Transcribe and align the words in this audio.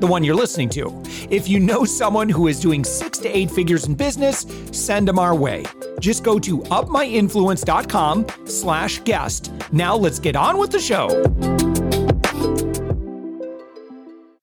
the 0.00 0.06
one 0.06 0.24
you're 0.24 0.34
listening 0.34 0.68
to. 0.70 1.02
If 1.30 1.46
you 1.48 1.60
know 1.60 1.84
someone 1.84 2.28
who 2.28 2.48
is 2.48 2.58
doing 2.60 2.84
six 2.84 3.18
to 3.18 3.28
eight 3.28 3.50
figures 3.50 3.86
in 3.86 3.94
business, 3.94 4.46
send 4.72 5.08
them 5.08 5.18
our 5.18 5.34
way. 5.34 5.64
Just 6.00 6.24
go 6.24 6.38
to 6.38 6.58
upmyinfluence.com 6.58 8.26
slash 8.46 9.00
guest. 9.00 9.52
Now 9.72 9.96
let's 9.96 10.18
get 10.18 10.36
on 10.36 10.58
with 10.58 10.70
the 10.70 10.80
show. 10.80 11.08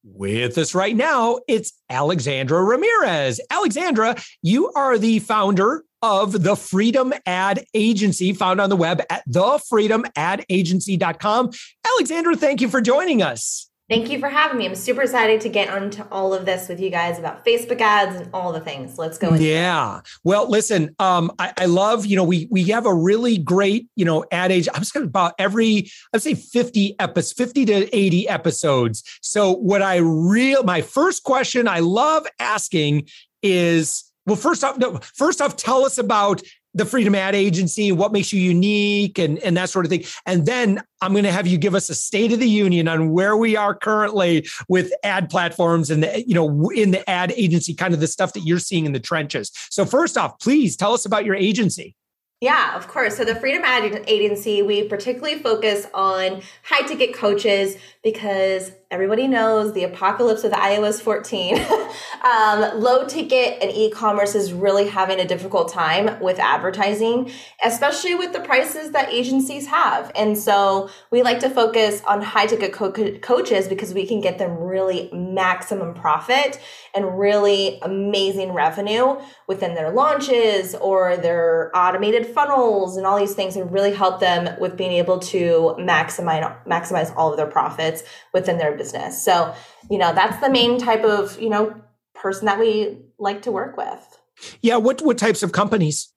With 0.03 0.57
us 0.57 0.73
right 0.73 0.95
now, 0.95 1.39
it's 1.49 1.73
Alexandra 1.89 2.63
Ramirez. 2.63 3.41
Alexandra, 3.49 4.15
you 4.41 4.71
are 4.71 4.97
the 4.97 5.19
founder 5.19 5.83
of 6.01 6.43
the 6.43 6.55
Freedom 6.55 7.13
Ad 7.25 7.65
Agency, 7.73 8.31
found 8.31 8.61
on 8.61 8.69
the 8.69 8.77
web 8.77 9.01
at 9.09 9.29
thefreedomadagency.com. 9.29 11.51
Alexandra, 11.85 12.37
thank 12.37 12.61
you 12.61 12.69
for 12.69 12.79
joining 12.79 13.21
us. 13.21 13.69
Thank 13.89 14.09
you 14.09 14.19
for 14.19 14.29
having 14.29 14.57
me. 14.57 14.65
I'm 14.65 14.75
super 14.75 15.01
excited 15.01 15.41
to 15.41 15.49
get 15.49 15.69
onto 15.69 16.03
all 16.09 16.33
of 16.33 16.45
this 16.45 16.69
with 16.69 16.79
you 16.79 16.89
guys 16.89 17.19
about 17.19 17.45
Facebook 17.45 17.81
ads 17.81 18.15
and 18.15 18.29
all 18.33 18.53
the 18.53 18.61
things. 18.61 18.97
Let's 18.97 19.17
go. 19.17 19.33
yeah. 19.33 19.99
Well, 20.23 20.49
listen, 20.49 20.95
um, 20.99 21.31
I, 21.37 21.51
I, 21.57 21.65
love, 21.65 22.05
you 22.05 22.15
know, 22.15 22.23
we 22.23 22.47
we 22.49 22.63
have 22.65 22.85
a 22.85 22.93
really 22.93 23.37
great, 23.37 23.87
you 23.97 24.05
know, 24.05 24.23
ad 24.31 24.53
age. 24.53 24.69
I'm 24.73 24.81
just 24.81 24.95
about 24.95 25.33
every, 25.37 25.89
I'd 26.13 26.21
say 26.21 26.33
50 26.33 26.95
episodes, 26.99 27.33
50 27.33 27.65
to 27.65 27.95
80 27.95 28.29
episodes. 28.29 29.03
So 29.21 29.51
what 29.51 29.81
I 29.81 29.97
real 29.97 30.63
my 30.63 30.81
first 30.81 31.23
question 31.23 31.67
I 31.67 31.79
love 31.79 32.25
asking 32.39 33.09
is 33.41 34.05
well, 34.25 34.37
first 34.37 34.63
off, 34.63 34.77
no, 34.77 34.99
first 35.15 35.41
off, 35.41 35.57
tell 35.57 35.85
us 35.85 35.97
about 35.97 36.41
the 36.73 36.85
Freedom 36.85 37.15
Ad 37.15 37.35
Agency, 37.35 37.91
what 37.91 38.11
makes 38.11 38.33
you 38.33 38.41
unique, 38.41 39.19
and 39.19 39.39
and 39.39 39.55
that 39.57 39.69
sort 39.69 39.85
of 39.85 39.89
thing. 39.89 40.03
And 40.25 40.45
then 40.45 40.81
I'm 41.01 41.11
going 41.11 41.23
to 41.25 41.31
have 41.31 41.47
you 41.47 41.57
give 41.57 41.75
us 41.75 41.89
a 41.89 41.95
state 41.95 42.31
of 42.31 42.39
the 42.39 42.49
union 42.49 42.87
on 42.87 43.11
where 43.11 43.37
we 43.37 43.55
are 43.55 43.75
currently 43.75 44.47
with 44.67 44.91
ad 45.03 45.29
platforms 45.29 45.89
and 45.89 46.03
the, 46.03 46.23
you 46.25 46.33
know 46.33 46.69
in 46.69 46.91
the 46.91 47.07
ad 47.09 47.33
agency, 47.35 47.73
kind 47.73 47.93
of 47.93 47.99
the 47.99 48.07
stuff 48.07 48.33
that 48.33 48.41
you're 48.41 48.59
seeing 48.59 48.85
in 48.85 48.93
the 48.93 48.99
trenches. 48.99 49.51
So 49.69 49.85
first 49.85 50.17
off, 50.17 50.39
please 50.39 50.75
tell 50.75 50.93
us 50.93 51.05
about 51.05 51.25
your 51.25 51.35
agency. 51.35 51.95
Yeah, 52.43 52.75
of 52.75 52.89
course. 52.89 53.15
So 53.15 53.23
the 53.23 53.35
Freedom 53.35 53.61
Ad 53.63 54.03
Agency, 54.05 54.61
we 54.61 54.83
particularly 54.83 55.39
focus 55.39 55.87
on 55.93 56.41
high 56.63 56.85
ticket 56.85 57.15
coaches 57.15 57.77
because 58.03 58.73
everybody 58.93 59.27
knows 59.27 59.73
the 59.73 59.83
apocalypse 59.83 60.43
of 60.43 60.51
iOS 60.51 61.01
14. 61.01 61.57
um, 62.23 62.79
low 62.79 63.07
ticket 63.07 63.57
and 63.59 63.71
e-commerce 63.71 64.35
is 64.35 64.53
really 64.53 64.87
having 64.87 65.19
a 65.19 65.25
difficult 65.25 65.73
time 65.73 66.21
with 66.21 66.37
advertising, 66.37 67.31
especially 67.65 68.13
with 68.13 68.33
the 68.33 68.39
prices 68.41 68.91
that 68.91 69.09
agencies 69.09 69.65
have. 69.65 70.11
And 70.15 70.37
so 70.37 70.91
we 71.09 71.23
like 71.23 71.39
to 71.39 71.49
focus 71.49 72.03
on 72.05 72.21
high 72.21 72.45
ticket 72.45 72.71
co- 72.71 72.91
coaches 72.91 73.67
because 73.67 73.95
we 73.95 74.05
can 74.05 74.21
get 74.21 74.37
them 74.37 74.59
really 74.59 75.09
maximum 75.11 75.95
profit 75.95 76.61
and 76.93 77.17
really 77.17 77.79
amazing 77.81 78.51
revenue 78.53 79.19
within 79.47 79.73
their 79.73 79.89
launches 79.89 80.75
or 80.75 81.17
their 81.17 81.71
automated 81.75 82.27
funnels 82.27 82.95
and 82.95 83.07
all 83.07 83.17
these 83.17 83.33
things 83.33 83.55
and 83.55 83.71
really 83.71 83.91
help 83.91 84.19
them 84.19 84.55
with 84.59 84.77
being 84.77 84.91
able 84.91 85.17
to 85.17 85.75
maximize 85.79 86.43
maximize 86.67 87.11
all 87.15 87.31
of 87.31 87.37
their 87.37 87.47
profits 87.47 88.03
within 88.33 88.59
their 88.59 88.69
business. 88.69 88.82
So, 88.91 89.53
you 89.89 89.97
know, 89.97 90.13
that's 90.13 90.39
the 90.39 90.49
main 90.49 90.77
type 90.79 91.03
of, 91.03 91.39
you 91.41 91.49
know, 91.49 91.75
person 92.13 92.45
that 92.45 92.59
we 92.59 92.97
like 93.17 93.41
to 93.43 93.51
work 93.51 93.77
with. 93.77 94.17
Yeah, 94.61 94.77
what 94.77 95.01
what 95.01 95.17
types 95.17 95.43
of 95.43 95.51
companies? 95.51 96.09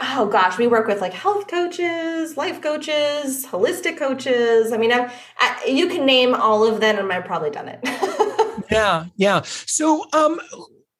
Oh 0.00 0.26
gosh, 0.26 0.58
we 0.58 0.66
work 0.66 0.86
with 0.86 1.00
like 1.00 1.12
health 1.12 1.48
coaches, 1.48 2.36
life 2.36 2.60
coaches, 2.60 3.46
holistic 3.46 3.98
coaches. 3.98 4.72
I 4.72 4.76
mean, 4.76 4.92
I, 4.92 5.12
I, 5.38 5.64
you 5.66 5.88
can 5.88 6.06
name 6.06 6.34
all 6.34 6.64
of 6.64 6.80
them, 6.80 6.98
and 6.98 7.12
I've 7.12 7.24
probably 7.24 7.50
done 7.50 7.68
it. 7.68 7.80
yeah, 8.70 9.06
yeah. 9.16 9.42
So, 9.44 10.06
um, 10.12 10.40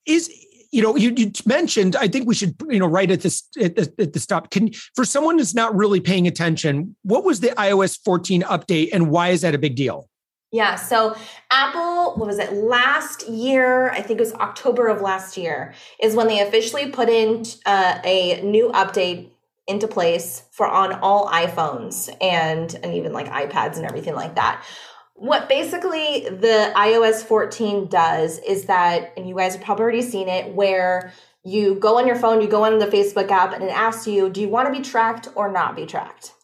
is 0.06 0.31
you 0.70 0.82
know 0.82 0.97
you, 0.97 1.15
you 1.16 1.32
mentioned 1.47 1.97
i 1.97 2.06
think 2.06 2.26
we 2.26 2.34
should 2.34 2.55
you 2.69 2.78
know 2.78 2.87
right 2.87 3.10
at 3.10 3.22
this 3.22 3.44
at 3.60 3.76
the, 3.76 3.93
at 3.99 4.12
the 4.12 4.20
stop 4.20 4.50
can 4.50 4.70
for 4.94 5.05
someone 5.05 5.38
who's 5.38 5.55
not 5.55 5.75
really 5.75 6.00
paying 6.00 6.26
attention 6.26 6.94
what 7.03 7.25
was 7.25 7.41
the 7.41 7.49
ios 7.49 7.99
14 8.05 8.43
update 8.43 8.91
and 8.93 9.10
why 9.10 9.28
is 9.28 9.41
that 9.41 9.55
a 9.55 9.59
big 9.59 9.76
deal 9.76 10.09
yeah. 10.50 10.76
So 10.76 11.14
Apple, 11.50 12.14
what 12.16 12.26
was 12.26 12.38
it 12.38 12.53
last 12.53 13.28
year? 13.28 13.91
I 13.91 14.00
think 14.00 14.19
it 14.19 14.22
was 14.22 14.32
October 14.34 14.88
of 14.88 15.03
last 15.03 15.36
year 15.36 15.75
is 16.03 16.14
when 16.14 16.26
they 16.26 16.41
officially 16.41 16.91
put 16.91 17.09
in 17.09 17.44
uh, 17.66 17.98
a 18.03 18.41
new 18.42 18.70
update 18.70 19.31
into 19.66 19.87
place 19.87 20.44
for 20.50 20.66
on 20.66 20.94
all 20.94 21.28
iPhones 21.28 22.08
and 22.22 22.75
and 22.82 22.94
even 22.94 23.12
like 23.12 23.28
iPads 23.28 23.76
and 23.76 23.84
everything 23.84 24.14
like 24.14 24.34
that. 24.37 24.64
What 25.14 25.48
basically 25.48 26.28
the 26.31 26.72
iOS 26.75 27.25
14 27.25 27.88
does 27.88 28.38
is 28.38 28.66
that, 28.66 29.12
and 29.16 29.28
you 29.28 29.34
guys 29.34 29.56
have 29.56 29.64
probably 29.64 29.82
already 29.82 30.03
seen 30.03 30.28
it, 30.28 30.54
where 30.54 31.12
you 31.44 31.75
go 31.75 31.98
on 31.98 32.06
your 32.06 32.14
phone, 32.14 32.41
you 32.41 32.47
go 32.47 32.64
on 32.64 32.78
the 32.78 32.87
Facebook 32.87 33.28
app, 33.31 33.53
and 33.53 33.64
it 33.64 33.70
asks 33.70 34.06
you, 34.06 34.31
do 34.31 34.41
you 34.41 34.48
want 34.48 34.72
to 34.72 34.78
be 34.78 34.84
tracked 34.84 35.28
or 35.34 35.50
not 35.50 35.75
be 35.75 35.87
tracked? 35.87 36.34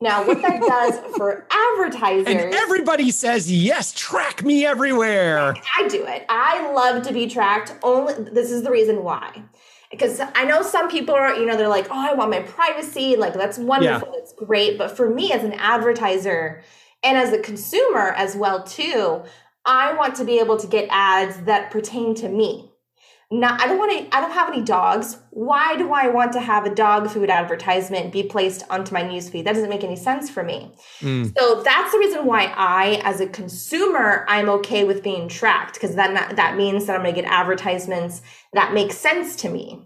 Now, 0.00 0.26
what 0.26 0.40
that 0.40 0.60
does 0.60 0.98
for 1.16 1.46
advertisers. 1.50 2.26
And 2.26 2.54
everybody 2.54 3.10
says, 3.10 3.52
yes, 3.52 3.92
track 3.92 4.42
me 4.42 4.64
everywhere. 4.64 5.54
I 5.76 5.88
do 5.88 6.04
it. 6.06 6.24
I 6.28 6.72
love 6.72 7.02
to 7.06 7.12
be 7.12 7.26
tracked. 7.26 7.74
Only 7.82 8.14
this 8.14 8.50
is 8.50 8.62
the 8.62 8.70
reason 8.70 9.04
why. 9.04 9.42
Because 9.90 10.20
I 10.20 10.44
know 10.44 10.62
some 10.62 10.88
people 10.88 11.14
are, 11.14 11.34
you 11.34 11.44
know, 11.44 11.56
they're 11.56 11.68
like, 11.68 11.88
oh, 11.90 12.10
I 12.10 12.14
want 12.14 12.30
my 12.30 12.40
privacy. 12.40 13.16
Like, 13.16 13.34
that's 13.34 13.58
wonderful. 13.58 14.08
Yeah. 14.08 14.14
That's 14.18 14.32
great. 14.32 14.78
But 14.78 14.96
for 14.96 15.10
me 15.10 15.32
as 15.32 15.42
an 15.42 15.52
advertiser 15.54 16.62
and 17.02 17.18
as 17.18 17.32
a 17.32 17.38
consumer 17.38 18.12
as 18.12 18.36
well, 18.36 18.62
too, 18.62 19.22
I 19.66 19.92
want 19.94 20.14
to 20.16 20.24
be 20.24 20.38
able 20.38 20.56
to 20.58 20.66
get 20.66 20.86
ads 20.90 21.42
that 21.42 21.70
pertain 21.70 22.14
to 22.16 22.28
me 22.28 22.69
not 23.32 23.60
I 23.60 23.66
don't 23.66 23.78
want 23.78 23.92
to 23.92 24.16
I 24.16 24.20
don't 24.20 24.32
have 24.32 24.48
any 24.48 24.62
dogs. 24.62 25.18
Why 25.30 25.76
do 25.76 25.92
I 25.92 26.08
want 26.08 26.32
to 26.32 26.40
have 26.40 26.64
a 26.64 26.74
dog 26.74 27.08
food 27.10 27.30
advertisement 27.30 28.12
be 28.12 28.24
placed 28.24 28.64
onto 28.68 28.92
my 28.92 29.02
newsfeed? 29.02 29.44
That 29.44 29.54
doesn't 29.54 29.70
make 29.70 29.84
any 29.84 29.96
sense 29.96 30.28
for 30.28 30.42
me. 30.42 30.72
Mm. 31.00 31.32
So 31.38 31.62
that's 31.62 31.92
the 31.92 31.98
reason 31.98 32.26
why 32.26 32.52
I 32.56 33.00
as 33.04 33.20
a 33.20 33.28
consumer 33.28 34.24
I'm 34.28 34.48
okay 34.48 34.82
with 34.82 35.04
being 35.04 35.28
tracked 35.28 35.74
because 35.74 35.94
that 35.94 36.34
that 36.36 36.56
means 36.56 36.86
that 36.86 36.96
I'm 36.96 37.02
going 37.02 37.14
to 37.14 37.22
get 37.22 37.30
advertisements 37.30 38.22
that 38.52 38.74
make 38.74 38.92
sense 38.92 39.36
to 39.36 39.48
me. 39.48 39.80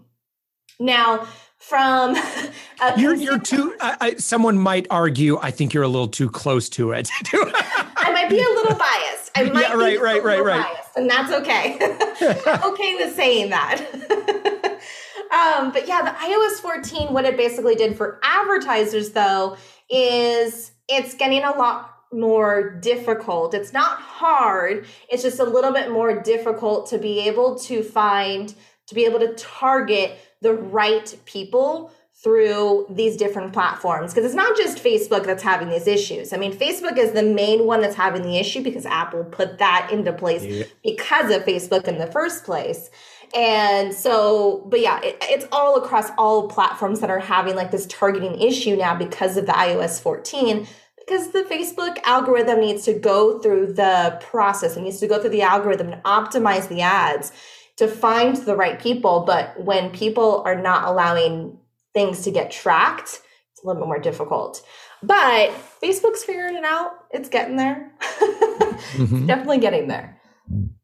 Now, 0.79 1.27
from 1.57 2.15
you're 2.97 3.15
you're 3.15 3.39
too 3.39 3.75
I, 3.79 3.97
I, 4.01 4.15
someone 4.15 4.57
might 4.57 4.85
argue 4.89 5.39
i 5.41 5.49
think 5.49 5.73
you're 5.73 5.83
a 5.83 5.87
little 5.87 6.07
too 6.07 6.29
close 6.29 6.69
to 6.69 6.91
it 6.91 7.09
i 7.33 8.11
might 8.11 8.29
be 8.29 8.37
a 8.37 8.41
little 8.41 8.75
biased 8.75 9.14
i 9.35 9.43
might 9.43 9.61
yeah, 9.61 9.73
right 9.73 10.01
right 10.01 10.23
right 10.23 10.43
right. 10.43 10.63
biased, 10.63 10.95
and 10.95 11.09
that's 11.09 11.31
okay. 11.31 11.77
Okay 12.65 12.95
with 12.95 13.15
saying 13.15 13.49
that. 13.49 14.71
Um, 15.25 15.71
but 15.71 15.87
yeah 15.87 16.01
the 16.01 16.11
ios 16.11 16.61
14 16.61 17.11
what 17.11 17.25
it 17.25 17.35
basically 17.35 17.75
did 17.75 17.97
for 17.97 18.19
advertisers 18.23 19.09
though 19.09 19.57
is 19.89 20.71
it's 20.87 21.15
getting 21.15 21.43
a 21.43 21.51
lot 21.51 21.95
more 22.13 22.69
difficult. 22.69 23.53
It's 23.53 23.73
not 23.73 23.99
hard. 23.99 24.85
It's 25.09 25.23
just 25.23 25.39
a 25.39 25.43
little 25.43 25.71
bit 25.71 25.91
more 25.91 26.21
difficult 26.21 26.89
to 26.89 26.97
be 26.97 27.19
able 27.27 27.55
to 27.59 27.83
find 27.83 28.53
to 28.87 28.95
be 28.95 29.05
able 29.05 29.19
to 29.19 29.33
target 29.33 30.17
the 30.41 30.53
right 30.53 31.15
people 31.25 31.91
through 32.25 32.87
these 32.89 33.15
different 33.17 33.53
platforms 33.53 34.11
because 34.11 34.25
it's 34.25 34.33
not 34.33 34.57
just 34.57 34.83
Facebook 34.83 35.25
that's 35.27 35.43
having 35.43 35.69
these 35.69 35.85
issues. 35.85 36.33
I 36.33 36.37
mean, 36.37 36.57
Facebook 36.57 36.97
is 36.97 37.11
the 37.11 37.21
main 37.21 37.67
one 37.67 37.81
that's 37.81 37.93
having 37.93 38.23
the 38.23 38.39
issue 38.39 38.63
because 38.63 38.83
Apple 38.87 39.25
put 39.25 39.59
that 39.59 39.89
into 39.91 40.11
place 40.11 40.43
yeah. 40.43 40.63
because 40.83 41.29
of 41.29 41.43
Facebook 41.45 41.87
in 41.87 41.99
the 41.99 42.07
first 42.07 42.43
place. 42.43 42.89
And 43.35 43.93
so, 43.93 44.65
but 44.71 44.79
yeah, 44.79 44.99
it, 45.03 45.17
it's 45.21 45.45
all 45.51 45.75
across 45.75 46.09
all 46.17 46.47
platforms 46.47 46.99
that 47.01 47.11
are 47.11 47.19
having 47.19 47.55
like 47.55 47.69
this 47.69 47.85
targeting 47.85 48.41
issue 48.41 48.75
now 48.75 48.95
because 48.95 49.37
of 49.37 49.45
the 49.45 49.51
iOS 49.51 50.01
14 50.01 50.67
because 50.97 51.29
the 51.29 51.43
Facebook 51.43 51.99
algorithm 52.05 52.59
needs 52.59 52.85
to 52.85 52.93
go 52.93 53.37
through 53.37 53.73
the 53.73 54.17
process. 54.23 54.75
It 54.75 54.81
needs 54.81 54.99
to 55.01 55.05
go 55.07 55.21
through 55.21 55.29
the 55.29 55.43
algorithm 55.43 55.93
and 55.93 56.01
optimize 56.01 56.69
the 56.69 56.81
ads 56.81 57.31
to 57.75 57.87
find 57.87 58.35
the 58.35 58.55
right 58.55 58.79
people. 58.79 59.25
But 59.27 59.63
when 59.63 59.91
people 59.91 60.41
are 60.43 60.59
not 60.59 60.85
allowing 60.85 61.59
things 61.95 62.21
to 62.21 62.31
get 62.31 62.51
tracked, 62.51 63.21
it's 63.51 63.63
a 63.63 63.65
little 63.65 63.81
bit 63.81 63.87
more 63.87 63.99
difficult. 63.99 64.63
But 65.01 65.49
Facebook's 65.81 66.23
figuring 66.23 66.55
it 66.55 66.63
out. 66.63 66.91
It's 67.09 67.29
getting 67.29 67.55
there. 67.55 67.91
mm-hmm. 68.21 69.25
Definitely 69.25 69.59
getting 69.59 69.87
there. 69.87 70.21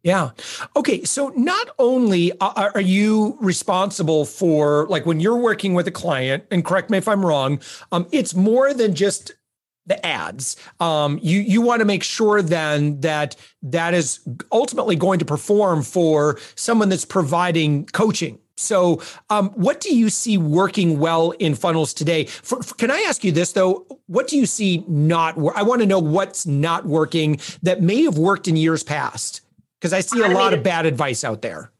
Yeah. 0.03 0.31
Okay. 0.75 1.03
So 1.03 1.29
not 1.35 1.69
only 1.77 2.31
are 2.39 2.81
you 2.81 3.37
responsible 3.39 4.25
for 4.25 4.87
like 4.87 5.05
when 5.05 5.19
you're 5.19 5.37
working 5.37 5.75
with 5.75 5.87
a 5.87 5.91
client, 5.91 6.45
and 6.49 6.65
correct 6.65 6.89
me 6.89 6.97
if 6.97 7.07
I'm 7.07 7.23
wrong, 7.23 7.61
um, 7.91 8.07
it's 8.11 8.33
more 8.33 8.73
than 8.73 8.95
just 8.95 9.33
the 9.85 10.03
ads. 10.05 10.57
Um, 10.79 11.19
you 11.21 11.39
you 11.39 11.61
want 11.61 11.81
to 11.81 11.85
make 11.85 12.03
sure 12.03 12.41
then 12.41 13.01
that 13.01 13.35
that 13.61 13.93
is 13.93 14.19
ultimately 14.51 14.95
going 14.95 15.19
to 15.19 15.25
perform 15.25 15.83
for 15.83 16.39
someone 16.55 16.89
that's 16.89 17.05
providing 17.05 17.85
coaching. 17.87 18.39
So, 18.61 19.01
um, 19.29 19.49
what 19.51 19.81
do 19.81 19.95
you 19.95 20.09
see 20.09 20.37
working 20.37 20.99
well 20.99 21.31
in 21.31 21.55
funnels 21.55 21.93
today? 21.93 22.25
For, 22.25 22.61
for, 22.61 22.75
can 22.75 22.91
I 22.91 23.03
ask 23.07 23.23
you 23.23 23.31
this 23.31 23.53
though? 23.53 23.85
What 24.07 24.27
do 24.27 24.37
you 24.37 24.45
see 24.45 24.83
not? 24.87 25.37
I 25.55 25.63
want 25.63 25.81
to 25.81 25.87
know 25.87 25.99
what's 25.99 26.45
not 26.45 26.85
working 26.85 27.39
that 27.63 27.81
may 27.81 28.03
have 28.03 28.17
worked 28.17 28.47
in 28.47 28.55
years 28.55 28.83
past 28.83 29.41
because 29.79 29.93
I 29.93 30.01
see 30.01 30.19
automated, 30.19 30.37
a 30.37 30.39
lot 30.39 30.53
of 30.53 30.63
bad 30.63 30.85
advice 30.85 31.23
out 31.23 31.41
there. 31.41 31.71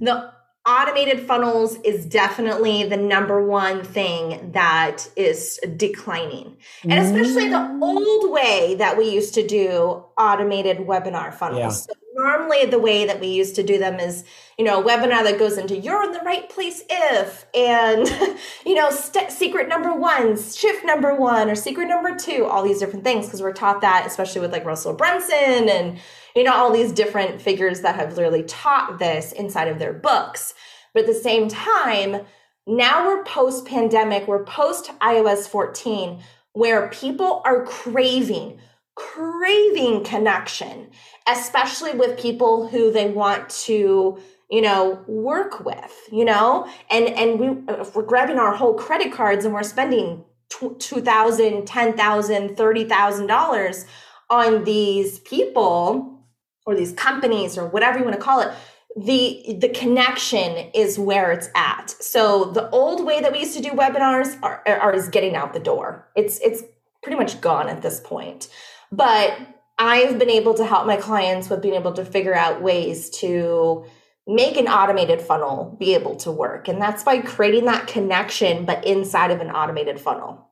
The 0.00 0.32
automated 0.66 1.20
funnels 1.20 1.76
is 1.84 2.06
definitely 2.06 2.84
the 2.84 2.96
number 2.96 3.44
one 3.44 3.84
thing 3.84 4.52
that 4.52 5.08
is 5.14 5.60
declining. 5.76 6.56
And 6.82 6.94
especially 6.94 7.48
the 7.48 7.78
old 7.82 8.32
way 8.32 8.74
that 8.78 8.96
we 8.96 9.10
used 9.10 9.34
to 9.34 9.46
do 9.46 10.04
automated 10.18 10.78
webinar 10.78 11.34
funnels. 11.34 11.60
Yeah. 11.60 11.68
So 11.70 11.92
normally 12.14 12.66
the 12.66 12.78
way 12.78 13.06
that 13.06 13.20
we 13.20 13.28
used 13.28 13.54
to 13.56 13.62
do 13.62 13.78
them 13.78 13.98
is 14.00 14.24
you 14.58 14.64
know 14.64 14.80
a 14.80 14.84
webinar 14.84 15.24
that 15.24 15.38
goes 15.38 15.58
into 15.58 15.76
you're 15.76 16.04
in 16.04 16.12
the 16.12 16.20
right 16.20 16.48
place 16.48 16.82
if 16.88 17.44
and 17.54 18.06
you 18.66 18.74
know 18.74 18.90
st- 18.90 19.30
secret 19.30 19.68
number 19.68 19.92
one 19.92 20.40
shift 20.40 20.84
number 20.84 21.14
one 21.14 21.50
or 21.50 21.54
secret 21.54 21.86
number 21.86 22.14
two 22.16 22.44
all 22.44 22.62
these 22.62 22.78
different 22.78 23.04
things 23.04 23.26
because 23.26 23.42
we're 23.42 23.52
taught 23.52 23.80
that 23.80 24.06
especially 24.06 24.40
with 24.40 24.52
like 24.52 24.64
russell 24.64 24.94
brunson 24.94 25.68
and 25.68 25.98
you 26.34 26.42
know, 26.42 26.52
all 26.52 26.72
these 26.72 26.92
different 26.92 27.40
figures 27.40 27.80
that 27.82 27.94
have 27.94 28.16
literally 28.16 28.42
taught 28.42 28.98
this 28.98 29.32
inside 29.32 29.68
of 29.68 29.78
their 29.78 29.92
books. 29.92 30.54
But 30.92 31.04
at 31.04 31.06
the 31.06 31.14
same 31.14 31.48
time, 31.48 32.22
now 32.66 33.06
we're 33.06 33.24
post 33.24 33.66
pandemic, 33.66 34.26
we're 34.26 34.44
post 34.44 34.90
iOS 35.00 35.48
14, 35.48 36.20
where 36.52 36.88
people 36.88 37.42
are 37.44 37.64
craving, 37.64 38.58
craving 38.96 40.04
connection, 40.04 40.90
especially 41.28 41.92
with 41.92 42.18
people 42.18 42.68
who 42.68 42.92
they 42.92 43.10
want 43.10 43.48
to 43.48 44.18
you 44.50 44.60
know 44.60 45.02
work 45.06 45.64
with 45.64 45.94
you 46.12 46.24
know? 46.24 46.68
And 46.90 47.08
and 47.08 47.40
we 47.40 47.74
if 47.74 47.94
we're 47.94 48.02
grabbing 48.02 48.38
our 48.38 48.54
whole 48.54 48.74
credit 48.74 49.12
cards 49.12 49.44
and 49.44 49.54
we're 49.54 49.62
spending 49.62 50.24
$2000 50.50 51.66
$10000 51.66 52.56
$30000 52.56 53.84
on 54.30 54.64
these 54.64 55.18
people 55.20 56.20
or 56.66 56.74
these 56.74 56.92
companies 56.92 57.58
or 57.58 57.66
whatever 57.66 57.98
you 57.98 58.04
want 58.04 58.16
to 58.16 58.22
call 58.22 58.40
it 58.40 58.54
the 58.96 59.56
the 59.60 59.68
connection 59.68 60.70
is 60.72 60.98
where 60.98 61.32
it's 61.32 61.48
at. 61.54 61.90
So 61.90 62.44
the 62.44 62.70
old 62.70 63.04
way 63.04 63.20
that 63.20 63.32
we 63.32 63.40
used 63.40 63.56
to 63.56 63.62
do 63.62 63.70
webinars 63.70 64.38
are, 64.42 64.62
are 64.66 64.92
is 64.94 65.08
getting 65.08 65.34
out 65.34 65.52
the 65.52 65.60
door. 65.60 66.08
It's 66.14 66.38
it's 66.40 66.62
pretty 67.02 67.18
much 67.18 67.40
gone 67.40 67.68
at 67.68 67.82
this 67.82 68.00
point. 68.00 68.48
But 68.92 69.36
i've 69.78 70.18
been 70.18 70.30
able 70.30 70.54
to 70.54 70.64
help 70.64 70.86
my 70.86 70.96
clients 70.96 71.48
with 71.48 71.62
being 71.62 71.74
able 71.74 71.92
to 71.92 72.04
figure 72.04 72.34
out 72.34 72.62
ways 72.62 73.10
to 73.10 73.84
make 74.26 74.56
an 74.56 74.66
automated 74.68 75.20
funnel 75.20 75.76
be 75.78 75.94
able 75.94 76.16
to 76.16 76.30
work 76.30 76.68
and 76.68 76.80
that's 76.80 77.02
by 77.02 77.18
creating 77.18 77.64
that 77.66 77.86
connection 77.86 78.64
but 78.64 78.84
inside 78.84 79.30
of 79.30 79.40
an 79.40 79.50
automated 79.50 80.00
funnel 80.00 80.44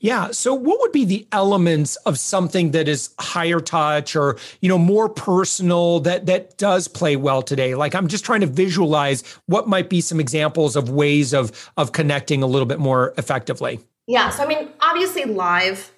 yeah. 0.00 0.30
So 0.30 0.54
what 0.54 0.80
would 0.80 0.92
be 0.92 1.04
the 1.04 1.26
elements 1.32 1.96
of 1.96 2.18
something 2.18 2.70
that 2.72 2.88
is 2.88 3.10
higher 3.18 3.60
touch 3.60 4.14
or, 4.14 4.38
you 4.60 4.68
know, 4.68 4.78
more 4.78 5.08
personal 5.08 6.00
that 6.00 6.26
that 6.26 6.56
does 6.58 6.88
play 6.88 7.16
well 7.16 7.42
today? 7.42 7.74
Like 7.74 7.94
I'm 7.94 8.08
just 8.08 8.24
trying 8.24 8.40
to 8.40 8.46
visualize 8.46 9.22
what 9.46 9.68
might 9.68 9.88
be 9.88 10.00
some 10.00 10.20
examples 10.20 10.76
of 10.76 10.90
ways 10.90 11.34
of 11.34 11.70
of 11.76 11.92
connecting 11.92 12.42
a 12.42 12.46
little 12.46 12.66
bit 12.66 12.78
more 12.78 13.14
effectively. 13.18 13.80
Yeah. 14.06 14.30
So 14.30 14.44
I 14.44 14.46
mean, 14.46 14.68
obviously 14.80 15.24
live 15.24 15.92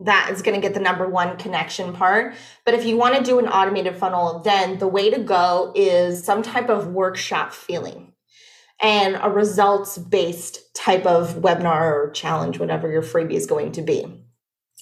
that 0.00 0.30
is 0.30 0.42
going 0.42 0.54
to 0.54 0.60
get 0.60 0.74
the 0.74 0.80
number 0.80 1.08
one 1.08 1.36
connection 1.38 1.92
part. 1.92 2.34
But 2.64 2.74
if 2.74 2.84
you 2.84 2.96
want 2.96 3.16
to 3.16 3.22
do 3.22 3.38
an 3.38 3.46
automated 3.46 3.96
funnel, 3.96 4.40
then 4.40 4.78
the 4.78 4.88
way 4.88 5.10
to 5.10 5.18
go 5.18 5.72
is 5.74 6.22
some 6.22 6.42
type 6.42 6.68
of 6.68 6.88
workshop 6.88 7.52
feeling 7.52 8.12
and 8.80 9.18
a 9.22 9.30
results 9.30 9.96
based 9.96 10.74
type 10.74 11.06
of 11.06 11.36
webinar 11.36 11.92
or 11.92 12.10
challenge, 12.10 12.58
whatever 12.58 12.90
your 12.90 13.02
freebie 13.02 13.32
is 13.32 13.46
going 13.46 13.72
to 13.72 13.82
be. 13.82 14.04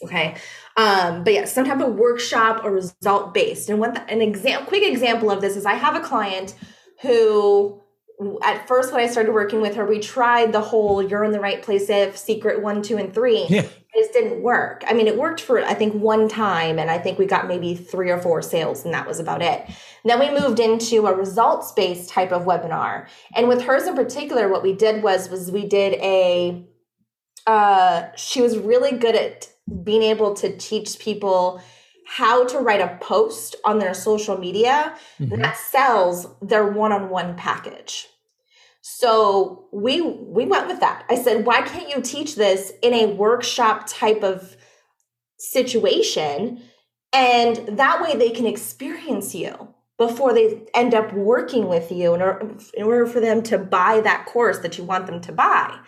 Okay. 0.02 0.34
Um, 0.76 1.22
but 1.22 1.32
yeah, 1.32 1.44
some 1.44 1.64
type 1.64 1.80
of 1.80 1.94
workshop 1.94 2.64
or 2.64 2.72
result 2.72 3.32
based. 3.32 3.70
And 3.70 3.78
what 3.78 3.94
the, 3.94 4.02
an 4.10 4.20
example, 4.20 4.66
quick 4.66 4.82
example 4.82 5.30
of 5.30 5.40
this 5.40 5.56
is 5.56 5.64
I 5.64 5.74
have 5.74 5.94
a 5.94 6.00
client 6.00 6.56
who 7.02 7.80
at 8.42 8.68
first 8.68 8.92
when 8.92 9.02
I 9.02 9.06
started 9.06 9.32
working 9.32 9.60
with 9.60 9.74
her, 9.74 9.84
we 9.84 9.98
tried 9.98 10.52
the 10.52 10.60
whole 10.60 11.02
you're 11.02 11.24
in 11.24 11.32
the 11.32 11.40
right 11.40 11.62
place 11.62 11.88
if 11.88 12.16
secret 12.16 12.62
one, 12.62 12.82
two, 12.82 12.96
and 12.96 13.12
three. 13.12 13.46
Yeah. 13.48 13.62
It 13.62 14.00
just 14.00 14.12
didn't 14.12 14.42
work. 14.42 14.82
I 14.88 14.92
mean, 14.92 15.06
it 15.06 15.16
worked 15.16 15.40
for 15.40 15.64
I 15.64 15.74
think 15.74 15.94
one 15.94 16.28
time, 16.28 16.78
and 16.78 16.90
I 16.90 16.98
think 16.98 17.18
we 17.18 17.26
got 17.26 17.46
maybe 17.46 17.74
three 17.74 18.10
or 18.10 18.20
four 18.20 18.42
sales, 18.42 18.84
and 18.84 18.92
that 18.92 19.06
was 19.06 19.20
about 19.20 19.42
it. 19.42 19.68
Then 20.04 20.18
we 20.18 20.30
moved 20.30 20.58
into 20.58 21.06
a 21.06 21.14
results 21.14 21.72
based 21.72 22.10
type 22.10 22.32
of 22.32 22.42
webinar, 22.42 23.08
and 23.34 23.48
with 23.48 23.62
hers 23.62 23.86
in 23.86 23.94
particular, 23.94 24.48
what 24.48 24.62
we 24.62 24.72
did 24.72 25.02
was 25.02 25.28
was 25.28 25.50
we 25.50 25.66
did 25.66 25.94
a. 25.94 26.66
Uh, 27.46 28.06
she 28.16 28.40
was 28.40 28.56
really 28.56 28.92
good 28.92 29.14
at 29.14 29.48
being 29.82 30.02
able 30.02 30.34
to 30.34 30.56
teach 30.56 30.98
people 30.98 31.60
how 32.06 32.44
to 32.46 32.58
write 32.58 32.80
a 32.80 32.98
post 33.00 33.56
on 33.64 33.78
their 33.78 33.94
social 33.94 34.38
media 34.38 34.94
mm-hmm. 35.18 35.40
that 35.40 35.56
sells 35.56 36.26
their 36.40 36.66
one-on-one 36.66 37.36
package. 37.36 38.06
So 38.80 39.66
we 39.72 40.02
we 40.02 40.44
went 40.44 40.68
with 40.68 40.80
that. 40.80 41.04
I 41.08 41.16
said, 41.16 41.46
"Why 41.46 41.62
can't 41.62 41.88
you 41.88 42.02
teach 42.02 42.36
this 42.36 42.72
in 42.82 42.92
a 42.92 43.06
workshop 43.06 43.86
type 43.88 44.22
of 44.22 44.56
situation 45.38 46.62
and 47.12 47.78
that 47.78 48.02
way 48.02 48.16
they 48.16 48.30
can 48.30 48.46
experience 48.46 49.34
you 49.34 49.74
before 49.96 50.32
they 50.34 50.62
end 50.74 50.94
up 50.94 51.12
working 51.14 51.68
with 51.68 51.90
you 51.90 52.14
in 52.14 52.20
order, 52.20 52.56
in 52.74 52.84
order 52.84 53.06
for 53.06 53.20
them 53.20 53.42
to 53.44 53.56
buy 53.58 54.00
that 54.00 54.26
course 54.26 54.58
that 54.58 54.76
you 54.76 54.84
want 54.84 55.06
them 55.06 55.20
to 55.22 55.32
buy." 55.32 55.78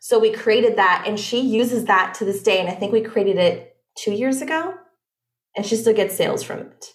So 0.00 0.18
we 0.18 0.32
created 0.32 0.76
that 0.76 1.04
and 1.06 1.20
she 1.20 1.40
uses 1.40 1.84
that 1.84 2.14
to 2.14 2.24
this 2.24 2.42
day 2.42 2.58
and 2.58 2.68
I 2.68 2.72
think 2.72 2.92
we 2.92 3.02
created 3.02 3.36
it 3.36 3.76
2 3.96 4.12
years 4.12 4.42
ago 4.42 4.74
and 5.56 5.66
she 5.66 5.76
still 5.76 5.94
gets 5.94 6.16
sales 6.16 6.42
from 6.42 6.60
it 6.60 6.86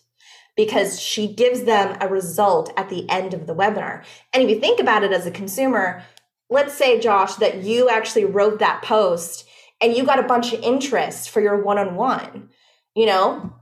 because 0.56 1.02
she 1.02 1.34
gives 1.34 1.64
them 1.64 1.98
a 2.00 2.08
result 2.08 2.72
at 2.78 2.90
the 2.90 3.10
end 3.10 3.34
of 3.34 3.48
the 3.48 3.56
webinar. 3.56 4.04
And 4.34 4.44
if 4.44 4.50
you 4.50 4.60
think 4.60 4.80
about 4.80 5.04
it 5.04 5.12
as 5.12 5.26
a 5.26 5.32
consumer, 5.32 6.04
let's 6.50 6.74
say, 6.74 7.00
Josh, 7.00 7.36
that 7.36 7.64
you 7.64 7.90
actually 7.90 8.26
wrote 8.26 8.60
that 8.60 8.82
post 8.82 9.48
and 9.82 9.96
you 9.96 10.06
got 10.06 10.20
a 10.20 10.24
bunch 10.24 10.54
of 10.54 10.62
interest 10.62 11.30
for 11.30 11.42
your 11.42 11.62
one 11.62 11.78
on 11.78 11.96
one, 11.96 12.50
you 12.96 13.06
know, 13.06 13.54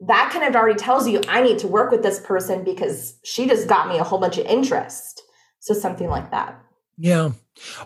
that 0.00 0.30
kind 0.32 0.44
of 0.44 0.54
already 0.54 0.78
tells 0.78 1.08
you 1.08 1.20
I 1.28 1.42
need 1.42 1.58
to 1.60 1.66
work 1.66 1.90
with 1.90 2.02
this 2.02 2.20
person 2.20 2.64
because 2.64 3.18
she 3.24 3.48
just 3.48 3.68
got 3.68 3.88
me 3.88 3.98
a 3.98 4.04
whole 4.04 4.20
bunch 4.20 4.38
of 4.38 4.46
interest. 4.46 5.22
So 5.60 5.74
something 5.74 6.08
like 6.08 6.30
that. 6.30 6.62
Yeah. 6.98 7.30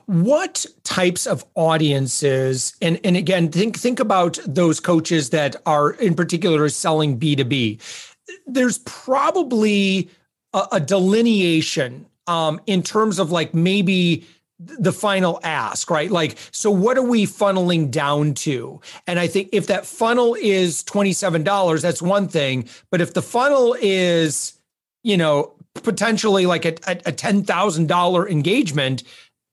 What 0.06 0.66
types 0.84 1.26
of 1.26 1.44
audiences 1.54 2.74
and 2.82 2.98
and 3.04 3.16
again 3.16 3.50
think 3.50 3.78
think 3.78 4.00
about 4.00 4.38
those 4.46 4.80
coaches 4.80 5.30
that 5.30 5.56
are 5.64 5.92
in 5.92 6.14
particular 6.14 6.68
selling 6.68 7.18
B2B. 7.18 7.80
There's 8.46 8.78
probably 8.78 10.10
a, 10.52 10.66
a 10.72 10.80
delineation 10.80 12.06
um, 12.26 12.60
in 12.66 12.82
terms 12.82 13.18
of 13.18 13.30
like 13.30 13.54
maybe 13.54 14.26
the 14.58 14.92
final 14.92 15.40
ask, 15.42 15.90
right? 15.90 16.10
Like, 16.10 16.36
so 16.52 16.70
what 16.70 16.96
are 16.96 17.02
we 17.02 17.26
funneling 17.26 17.90
down 17.90 18.34
to? 18.34 18.80
And 19.06 19.18
I 19.18 19.26
think 19.26 19.48
if 19.52 19.66
that 19.66 19.86
funnel 19.86 20.36
is 20.40 20.84
$27, 20.84 21.82
that's 21.82 22.00
one 22.00 22.28
thing. 22.28 22.68
But 22.90 23.00
if 23.00 23.14
the 23.14 23.22
funnel 23.22 23.76
is, 23.80 24.52
you 25.02 25.16
know, 25.16 25.52
potentially 25.74 26.46
like 26.46 26.64
a, 26.64 26.74
a, 26.86 26.96
a 27.06 27.12
$10,000 27.12 28.30
engagement, 28.30 29.02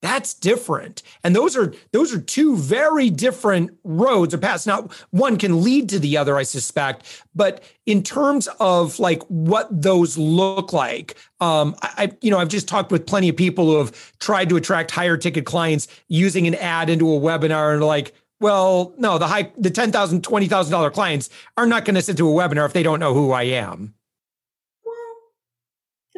that's 0.01 0.33
different. 0.33 1.03
And 1.23 1.35
those 1.35 1.57
are 1.57 1.73
those 1.91 2.13
are 2.13 2.21
two 2.21 2.55
very 2.55 3.09
different 3.09 3.71
roads 3.83 4.33
or 4.33 4.37
paths. 4.37 4.65
Now 4.65 4.89
one 5.11 5.37
can 5.37 5.61
lead 5.61 5.89
to 5.89 5.99
the 5.99 6.17
other 6.17 6.37
i 6.37 6.43
suspect 6.43 7.23
but 7.35 7.63
in 7.85 8.03
terms 8.03 8.47
of 8.59 8.99
like 8.99 9.21
what 9.23 9.67
those 9.69 10.17
look 10.17 10.71
like 10.73 11.15
um 11.39 11.75
i 11.81 12.11
you 12.21 12.31
know 12.31 12.37
i've 12.37 12.47
just 12.47 12.67
talked 12.67 12.91
with 12.91 13.05
plenty 13.05 13.29
of 13.29 13.35
people 13.35 13.65
who 13.65 13.77
have 13.77 14.17
tried 14.19 14.49
to 14.49 14.55
attract 14.55 14.91
higher 14.91 15.17
ticket 15.17 15.45
clients 15.45 15.87
using 16.07 16.47
an 16.47 16.55
ad 16.55 16.89
into 16.89 17.11
a 17.11 17.19
webinar 17.19 17.73
and 17.73 17.83
like 17.83 18.13
well 18.39 18.93
no 18.97 19.17
the 19.17 19.27
high 19.27 19.51
the 19.57 19.69
$10000 19.69 20.21
$20000 20.21 20.93
clients 20.93 21.29
are 21.57 21.65
not 21.65 21.85
going 21.85 21.95
to 21.95 22.01
sit 22.01 22.17
through 22.17 22.39
a 22.39 22.41
webinar 22.41 22.65
if 22.65 22.73
they 22.73 22.83
don't 22.83 22.99
know 22.99 23.13
who 23.13 23.31
i 23.31 23.43
am 23.43 23.93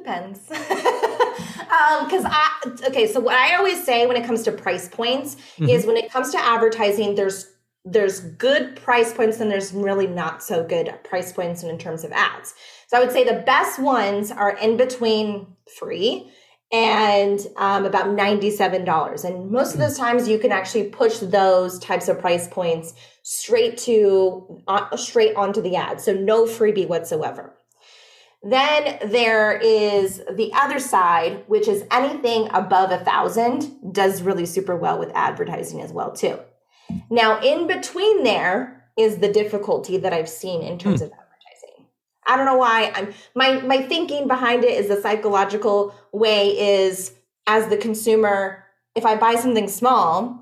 Depends. 0.02 0.40
um, 0.52 2.06
because 2.06 2.26
I 2.26 2.50
okay, 2.88 3.12
so 3.12 3.20
what 3.20 3.36
I 3.36 3.56
always 3.56 3.84
say 3.84 4.08
when 4.08 4.18
it 4.18 4.26
comes 4.26 4.42
to 4.44 4.52
price 4.52 4.90
points 4.90 5.36
mm-hmm. 5.36 5.70
is 5.70 5.86
when 5.86 5.96
it 5.96 6.12
comes 6.12 6.32
to 6.32 6.40
advertising, 6.40 7.14
there's 7.14 7.52
there's 7.86 8.20
good 8.20 8.76
price 8.76 9.14
points 9.14 9.40
and 9.40 9.50
there's 9.50 9.74
really 9.74 10.08
not 10.08 10.44
so 10.44 10.64
good 10.64 10.94
price 11.04 11.32
points 11.32 11.64
in 11.64 11.78
terms 11.78 12.04
of 12.04 12.12
ads. 12.12 12.54
So 12.88 12.98
I 12.98 13.00
would 13.00 13.12
say 13.12 13.24
the 13.24 13.44
best 13.46 13.80
ones 13.80 14.32
are 14.32 14.58
in 14.58 14.78
between 14.78 15.48
free 15.80 16.32
and 16.72 17.46
um, 17.58 17.86
about 17.86 18.08
$97. 18.08 19.26
And 19.26 19.52
most 19.52 19.74
of 19.74 19.80
those 19.80 19.98
times 19.98 20.28
you 20.28 20.40
can 20.40 20.52
actually 20.52 20.90
push 20.90 21.18
those 21.18 21.80
types 21.80 22.08
of 22.08 22.20
price 22.20 22.48
points 22.48 22.94
straight 23.24 23.78
to 23.80 24.62
uh, 24.68 24.96
straight 24.96 25.36
onto 25.36 25.62
the 25.62 25.76
ad. 25.76 26.02
So 26.02 26.14
no 26.14 26.46
freebie 26.46 26.88
whatsoever. 26.88 27.56
Then 28.44 28.98
there 29.06 29.58
is 29.58 30.22
the 30.32 30.52
other 30.54 30.80
side, 30.80 31.44
which 31.48 31.68
is 31.68 31.84
anything 31.92 32.50
above 32.52 32.92
a 32.92 32.98
thousand 32.98 33.94
does 33.94 34.24
really 34.24 34.48
super 34.48 34.76
well 34.76 34.98
with 34.98 35.12
advertising 35.14 35.82
as 35.82 35.92
well 35.92 36.12
too. 36.12 36.40
Now, 37.10 37.40
in 37.42 37.68
between 37.68 38.24
there 38.24 38.84
is 38.98 39.18
the 39.18 39.32
difficulty 39.32 39.98
that 39.98 40.12
I've 40.12 40.30
seen 40.30 40.62
in 40.62 40.80
terms 40.80 41.00
hmm. 41.00 41.06
of 41.06 41.12
advertising. 41.12 41.86
I 42.26 42.36
don't 42.36 42.46
know 42.46 42.58
why. 42.58 42.92
I'm 42.96 43.14
my 43.36 43.62
my 43.62 43.82
thinking 43.84 44.28
behind 44.28 44.64
it 44.64 44.72
is 44.72 44.88
the 44.88 45.02
psychological 45.02 45.94
way 46.12 46.82
is 46.88 47.14
as 47.48 47.68
the 47.68 47.78
consumer, 47.78 48.64
if 48.96 49.06
I 49.06 49.16
buy 49.16 49.36
something 49.36 49.68
small, 49.68 50.41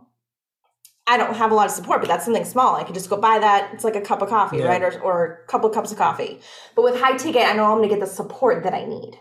I 1.10 1.18
don't 1.18 1.36
have 1.36 1.52
a 1.52 1.56
lot 1.56 1.66
of 1.66 1.72
support, 1.72 2.02
but 2.02 2.08
that's 2.08 2.24
something 2.24 2.46
small. 2.46 2.76
I 2.76 2.84
can 2.84 2.94
just 2.94 3.10
go 3.10 3.18
buy 3.18 3.40
that. 3.40 3.72
It's 3.74 3.84
like 3.84 3.96
a 3.96 4.02
cup 4.02 4.22
of 4.22 4.30
coffee, 4.30 4.58
yeah. 4.60 4.68
right? 4.68 4.82
Or, 4.84 5.02
or 5.02 5.42
a 5.44 5.48
couple 5.48 5.68
of 5.68 5.74
cups 5.74 5.92
of 5.92 5.98
coffee. 5.98 6.40
But 6.76 6.84
with 6.84 7.00
high 7.00 7.18
ticket, 7.18 7.42
I 7.42 7.54
know 7.54 7.66
I'm 7.66 7.80
going 7.80 7.90
to 7.90 7.96
get 7.96 8.00
the 8.00 8.08
support 8.08 8.64
that 8.64 8.76
I 8.76 8.86
need. 8.86 9.20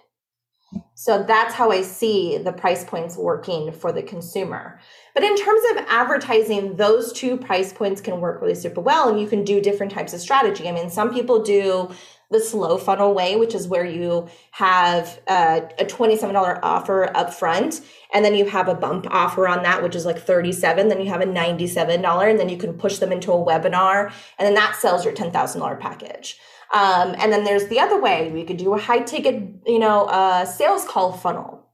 So 0.94 1.22
that's 1.22 1.54
how 1.54 1.70
I 1.70 1.80
see 1.80 2.36
the 2.36 2.52
price 2.52 2.84
points 2.84 3.16
working 3.16 3.72
for 3.72 3.90
the 3.90 4.02
consumer. 4.02 4.78
But 5.14 5.24
in 5.24 5.34
terms 5.36 5.62
of 5.70 5.84
advertising, 5.88 6.76
those 6.76 7.12
two 7.12 7.38
price 7.38 7.72
points 7.72 8.02
can 8.02 8.20
work 8.20 8.42
really 8.42 8.54
super 8.54 8.82
well, 8.82 9.08
and 9.08 9.18
you 9.18 9.26
can 9.26 9.44
do 9.44 9.60
different 9.60 9.92
types 9.92 10.12
of 10.12 10.20
strategy. 10.20 10.68
I 10.68 10.72
mean, 10.72 10.90
some 10.90 11.14
people 11.14 11.42
do 11.42 11.90
the 12.30 12.40
slow 12.40 12.76
funnel 12.76 13.14
way, 13.14 13.36
which 13.36 13.54
is 13.54 13.66
where 13.66 13.86
you 13.86 14.28
have 14.50 15.18
uh, 15.26 15.60
a 15.78 15.84
$27 15.84 16.60
offer 16.62 17.16
up 17.16 17.32
front, 17.32 17.80
and 18.12 18.24
then 18.24 18.34
you 18.34 18.44
have 18.44 18.68
a 18.68 18.74
bump 18.74 19.06
offer 19.10 19.48
on 19.48 19.62
that, 19.62 19.82
which 19.82 19.96
is 19.96 20.04
like 20.04 20.18
37 20.18 20.88
then 20.88 21.00
you 21.00 21.08
have 21.08 21.22
a 21.22 21.26
$97, 21.26 22.30
and 22.30 22.38
then 22.38 22.48
you 22.48 22.58
can 22.58 22.74
push 22.74 22.98
them 22.98 23.12
into 23.12 23.32
a 23.32 23.36
webinar, 23.36 24.12
and 24.38 24.46
then 24.46 24.54
that 24.54 24.76
sells 24.76 25.04
your 25.04 25.14
$10,000 25.14 25.80
package. 25.80 26.38
Um, 26.72 27.14
and 27.18 27.32
then 27.32 27.44
there's 27.44 27.68
the 27.68 27.80
other 27.80 28.00
way. 28.00 28.30
We 28.30 28.44
could 28.44 28.58
do 28.58 28.74
a 28.74 28.78
high 28.78 29.00
ticket, 29.00 29.42
you 29.66 29.78
know, 29.78 30.04
uh, 30.04 30.44
sales 30.44 30.84
call 30.84 31.12
funnel. 31.12 31.66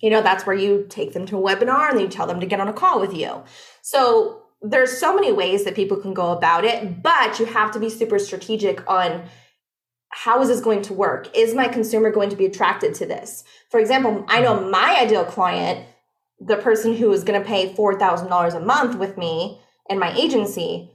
You 0.00 0.10
know, 0.10 0.22
that's 0.22 0.44
where 0.44 0.56
you 0.56 0.86
take 0.88 1.12
them 1.12 1.24
to 1.26 1.38
a 1.38 1.40
webinar 1.40 1.88
and 1.88 1.96
then 1.96 2.04
you 2.04 2.10
tell 2.10 2.26
them 2.26 2.40
to 2.40 2.46
get 2.46 2.60
on 2.60 2.68
a 2.68 2.72
call 2.72 3.00
with 3.00 3.14
you. 3.14 3.44
So 3.80 4.42
there's 4.60 4.98
so 4.98 5.14
many 5.14 5.30
ways 5.30 5.64
that 5.64 5.74
people 5.74 5.98
can 5.98 6.14
go 6.14 6.32
about 6.32 6.64
it, 6.64 7.02
but 7.02 7.38
you 7.38 7.46
have 7.46 7.70
to 7.72 7.78
be 7.78 7.88
super 7.88 8.18
strategic 8.18 8.88
on 8.90 9.24
how 10.14 10.40
is 10.40 10.48
this 10.48 10.60
going 10.60 10.80
to 10.82 10.92
work? 10.92 11.28
Is 11.36 11.54
my 11.54 11.66
consumer 11.66 12.10
going 12.10 12.30
to 12.30 12.36
be 12.36 12.46
attracted 12.46 12.94
to 12.94 13.06
this? 13.06 13.42
For 13.68 13.80
example, 13.80 14.24
I 14.28 14.40
know 14.40 14.54
mm-hmm. 14.54 14.70
my 14.70 14.98
ideal 15.00 15.24
client, 15.24 15.86
the 16.38 16.56
person 16.56 16.94
who 16.94 17.12
is 17.12 17.24
going 17.24 17.40
to 17.40 17.46
pay 17.46 17.74
$4,000 17.74 18.54
a 18.54 18.60
month 18.60 18.96
with 18.96 19.18
me 19.18 19.60
and 19.90 19.98
my 19.98 20.14
agency, 20.16 20.92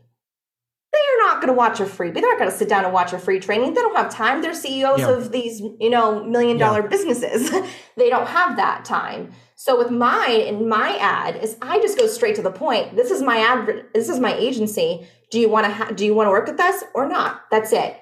they're 0.94 1.18
not 1.20 1.42
going 1.42 1.48
to 1.48 1.54
watch 1.54 1.82
a 1.82 1.86
free, 1.86 2.12
they're 2.12 2.24
not 2.24 2.40
going 2.40 2.50
to 2.50 2.56
sit 2.56 2.70
down 2.70 2.86
and 2.86 2.94
watch 2.94 3.12
a 3.12 3.20
free 3.20 3.42
training. 3.42 3.74
They 3.74 3.82
don't 3.82 3.96
have 3.96 4.10
time. 4.10 4.42
They're 4.42 4.54
CEOs 4.54 5.00
yeah. 5.00 5.10
of 5.10 5.34
these, 5.34 5.60
you 5.60 5.90
know, 5.90 6.24
million 6.24 6.58
dollar 6.58 6.82
yeah. 6.82 6.88
businesses. 6.88 7.52
they 7.98 8.10
don't 8.10 8.28
have 8.28 8.56
that 8.56 8.86
time. 8.86 9.34
So 9.56 9.78
with 9.78 9.92
mine 9.92 10.40
in 10.40 10.70
my 10.70 10.96
ad 10.98 11.36
is 11.44 11.58
I 11.62 11.82
just 11.82 11.98
go 11.98 12.08
straight 12.08 12.36
to 12.36 12.42
the 12.42 12.52
point. 12.52 12.96
This 12.96 13.12
is 13.12 13.22
my 13.22 13.38
ad. 13.40 13.86
This 13.94 14.08
is 14.08 14.18
my 14.18 14.34
agency. 14.34 15.06
Do 15.30 15.40
you 15.40 15.50
want 15.50 15.66
to 15.66 15.74
ha- 15.74 15.92
do 15.92 16.06
you 16.06 16.16
want 16.16 16.28
to 16.28 16.32
work 16.32 16.48
with 16.48 16.60
us 16.62 16.86
or 16.96 17.08
not? 17.08 17.42
That's 17.52 17.74
it. 17.74 18.00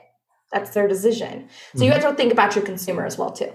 That's 0.51 0.71
their 0.71 0.87
decision. 0.87 1.49
So 1.73 1.79
mm-hmm. 1.79 1.83
you 1.83 1.91
have 1.91 2.01
to 2.01 2.13
think 2.13 2.31
about 2.31 2.55
your 2.55 2.63
consumer 2.63 3.05
as 3.05 3.17
well 3.17 3.31
too. 3.31 3.51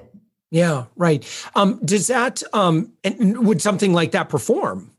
Yeah, 0.51 0.85
right. 0.97 1.27
Um, 1.55 1.81
does 1.83 2.09
that 2.09 2.43
um, 2.53 2.93
and 3.03 3.47
would 3.47 3.63
something 3.63 3.95
like 3.95 4.13
that 4.13 4.29
perform? 4.29 4.91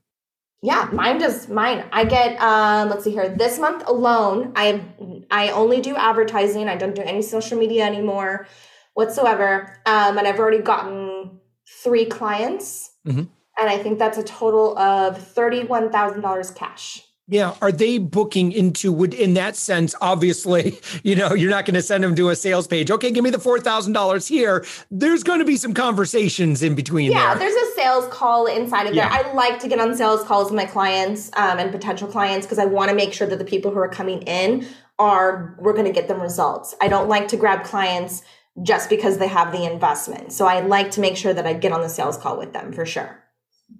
Yeah, 0.64 0.90
mine 0.94 1.20
does. 1.20 1.50
Mine. 1.50 1.84
I 1.92 2.06
get. 2.06 2.42
Um, 2.42 2.90
let's 2.90 3.04
see 3.04 3.12
here. 3.12 3.30
This 3.30 3.60
month 3.60 3.84
alone, 3.86 4.54
I 4.56 4.82
I 5.30 5.50
only 5.50 5.82
do 5.82 5.96
advertising. 5.96 6.70
I 6.70 6.78
don't 6.78 6.96
do 6.96 7.04
any 7.04 7.22
social 7.22 7.60
media 7.60 7.86
anymore, 7.86 8.48
whatsoever. 8.94 9.78
Um, 9.86 10.18
and 10.18 10.28
I've 10.28 10.40
already 10.40 10.62
gotten 10.62 11.40
three 11.84 12.06
clients, 12.06 12.92
mm-hmm. 13.06 13.20
and 13.60 13.70
I 13.70 13.78
think 13.78 14.00
that's 14.00 14.18
a 14.18 14.24
total 14.24 14.76
of 14.80 15.18
thirty 15.18 15.66
one 15.66 15.92
thousand 15.92 16.22
dollars 16.22 16.50
cash. 16.50 17.04
Yeah. 17.34 17.56
Are 17.64 17.72
they 17.72 17.98
booking 17.98 18.52
into 18.52 18.92
would 18.92 19.16
in 19.16 19.34
that 19.34 19.56
sense, 19.56 19.96
obviously, 20.02 20.80
you 21.04 21.16
know, 21.16 21.34
you're 21.34 21.50
not 21.50 21.66
going 21.66 21.74
to 21.74 21.82
send 21.82 22.04
them 22.04 22.16
to 22.16 22.30
a 22.30 22.36
sales 22.36 22.68
page. 22.68 22.92
Okay, 22.92 23.10
give 23.10 23.24
me 23.24 23.32
the 23.32 23.40
four 23.40 23.60
thousand 23.60 23.94
dollars 23.94 24.28
here. 24.28 24.64
There's 24.92 25.24
going 25.24 25.40
to 25.40 25.46
be 25.46 25.58
some 25.58 25.74
conversations 25.74 26.62
in 26.62 26.76
between. 26.76 27.12
Yeah, 27.12 27.34
there. 27.34 27.50
there's 27.50 27.70
a 27.70 27.74
sales 27.74 28.08
call 28.14 28.46
inside 28.46 28.86
of 28.86 28.94
yeah. 28.94 29.10
there. 29.10 29.32
I 29.32 29.34
like 29.34 29.60
to 29.62 29.68
get 29.68 29.80
on 29.80 29.96
sales 29.96 30.24
calls 30.24 30.52
with 30.52 30.56
my 30.56 30.66
clients 30.66 31.32
um, 31.36 31.58
and 31.58 31.72
potential 31.72 32.08
clients 32.08 32.46
because 32.46 32.60
I 32.60 32.66
want 32.66 32.90
to 32.90 32.96
make 32.96 33.14
sure 33.14 33.26
that 33.26 33.40
the 33.40 33.46
people 33.46 33.72
who 33.72 33.80
are 33.80 33.90
coming 33.90 34.22
in 34.24 34.68
are 35.00 35.56
we're 35.60 35.74
going 35.74 35.86
to 35.86 35.92
get 35.92 36.08
them 36.08 36.22
results. 36.22 36.76
I 36.82 36.88
don't 36.88 37.10
like 37.10 37.30
to 37.30 37.38
grab 37.38 37.64
clients 37.64 38.22
just 38.62 38.92
because 38.92 39.18
they 39.18 39.28
have 39.28 39.52
the 39.52 39.64
investment. 39.64 40.32
So 40.32 40.46
I 40.46 40.60
like 40.60 40.92
to 40.92 41.02
make 41.02 41.18
sure 41.18 41.34
that 41.34 41.48
I 41.48 41.54
get 41.54 41.72
on 41.72 41.82
the 41.82 41.90
sales 41.90 42.16
call 42.16 42.38
with 42.38 42.54
them 42.54 42.72
for 42.72 42.86
sure. 42.86 43.23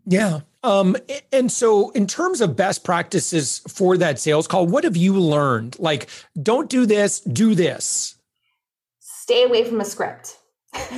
Yeah. 0.06 0.42
Um, 0.64 0.96
and 1.32 1.52
so, 1.52 1.90
in 1.92 2.08
terms 2.08 2.40
of 2.40 2.56
best 2.56 2.84
practices 2.84 3.62
for 3.68 3.98
that 3.98 4.20
sales 4.20 4.48
call, 4.48 4.66
what 4.66 4.86
have 4.86 4.96
you 4.96 5.20
learned? 5.20 5.78
Like, 5.78 6.10
don't 6.42 6.70
do 6.70 6.86
this, 6.86 7.20
do 7.20 7.54
this. 7.54 8.16
Stay 9.00 9.44
away 9.44 9.66
from 9.66 9.82
a 9.82 9.86
script. 9.86 10.38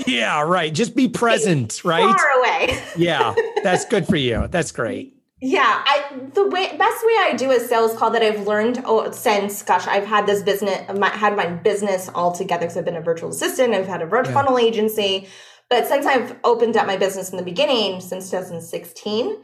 yeah, 0.08 0.42
right. 0.42 0.74
Just 0.74 0.96
be 0.96 1.08
present, 1.08 1.84
right? 1.84 2.04
Far 2.04 2.40
away. 2.40 2.80
yeah, 2.96 3.34
that's 3.64 3.86
good 3.86 4.08
for 4.08 4.16
you. 4.16 4.48
That's 4.52 4.72
great. 4.72 5.16
Yeah, 5.42 5.84
I 5.86 6.06
the 6.34 6.48
way 6.48 6.76
best 6.78 7.06
way 7.06 7.14
I 7.20 7.34
do 7.38 7.52
a 7.52 7.60
sales 7.60 7.94
call 7.96 8.10
that 8.12 8.22
I've 8.22 8.48
learned 8.48 8.82
oh, 8.86 9.12
since 9.12 9.62
gosh 9.64 9.86
I've 9.86 10.06
had 10.06 10.26
this 10.26 10.42
business 10.42 10.90
my, 10.98 11.10
had 11.10 11.36
my 11.36 11.46
business 11.46 12.10
all 12.16 12.32
together 12.32 12.62
because 12.62 12.78
I've 12.78 12.86
been 12.86 12.96
a 12.96 13.02
virtual 13.02 13.30
assistant 13.30 13.74
I've 13.74 13.86
had 13.86 14.02
a 14.02 14.06
virtual 14.06 14.34
yeah. 14.34 14.42
funnel 14.42 14.58
agency 14.58 15.28
but 15.70 15.88
since 15.88 16.06
I've 16.06 16.38
opened 16.44 16.78
up 16.78 16.88
my 16.88 16.98
business 16.98 17.32
in 17.32 17.38
the 17.38 17.44
beginning, 17.44 18.02
since 18.02 18.30
2016, 18.30 19.38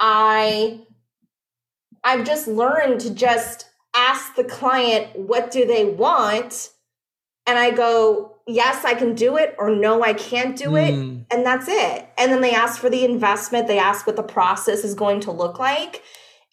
I 0.00 0.80
I've 2.02 2.26
just 2.26 2.46
learned 2.48 3.00
to 3.00 3.14
just 3.14 3.66
ask 3.96 4.34
the 4.34 4.44
client 4.44 5.18
what 5.18 5.50
do 5.50 5.66
they 5.66 5.84
want 5.84 6.70
and 7.46 7.58
I 7.58 7.70
go, 7.70 8.36
yes, 8.46 8.84
I 8.84 8.94
can 8.94 9.14
do 9.14 9.36
it, 9.36 9.54
or 9.58 9.70
no, 9.70 10.02
I 10.02 10.14
can't 10.14 10.56
do 10.56 10.76
it. 10.76 10.94
Mm. 10.94 11.26
And 11.30 11.44
that's 11.44 11.66
it. 11.68 12.08
And 12.16 12.32
then 12.32 12.40
they 12.40 12.54
ask 12.54 12.80
for 12.80 12.88
the 12.88 13.04
investment, 13.04 13.66
they 13.66 13.78
ask 13.78 14.06
what 14.06 14.16
the 14.16 14.22
process 14.22 14.84
is 14.84 14.94
going 14.94 15.20
to 15.20 15.30
look 15.30 15.58
like. 15.58 16.02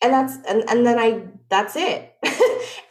And 0.02 0.12
that's 0.12 0.36
and, 0.48 0.64
and 0.70 0.86
then 0.86 0.98
I 1.00 1.24
that's 1.50 1.76
it. 1.76 2.11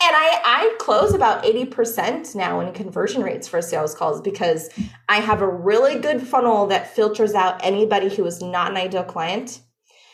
And 0.03 0.17
I 0.17 0.41
I 0.45 0.77
close 0.79 1.15
about 1.15 1.45
80% 1.45 2.35
now 2.35 2.61
in 2.61 2.73
conversion 2.73 3.23
rates 3.23 3.47
for 3.47 3.61
sales 3.61 3.95
calls 3.95 4.21
because 4.21 4.69
I 5.09 5.17
have 5.17 5.43
a 5.43 5.49
really 5.49 5.99
good 5.99 6.27
funnel 6.27 6.67
that 6.69 6.95
filters 6.95 7.35
out 7.35 7.61
anybody 7.63 8.15
who 8.15 8.25
is 8.25 8.43
not 8.43 8.71
an 8.71 8.77
ideal 8.77 9.05
client. 9.05 9.61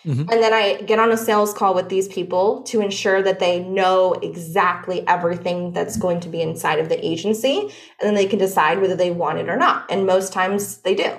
Mm-hmm. 0.06 0.30
And 0.30 0.42
then 0.42 0.52
I 0.52 0.82
get 0.82 1.00
on 1.00 1.10
a 1.10 1.16
sales 1.16 1.52
call 1.52 1.74
with 1.74 1.88
these 1.88 2.06
people 2.06 2.62
to 2.64 2.80
ensure 2.80 3.22
that 3.22 3.40
they 3.40 3.60
know 3.64 4.12
exactly 4.14 5.06
everything 5.08 5.72
that's 5.72 5.96
going 5.96 6.20
to 6.20 6.28
be 6.28 6.40
inside 6.40 6.78
of 6.78 6.88
the 6.88 7.04
agency. 7.04 7.58
And 7.58 7.70
then 8.00 8.14
they 8.14 8.26
can 8.26 8.38
decide 8.38 8.80
whether 8.80 8.94
they 8.94 9.10
want 9.10 9.38
it 9.38 9.48
or 9.48 9.56
not. 9.56 9.90
And 9.90 10.06
most 10.06 10.32
times 10.32 10.78
they 10.78 10.94
do. 10.94 11.12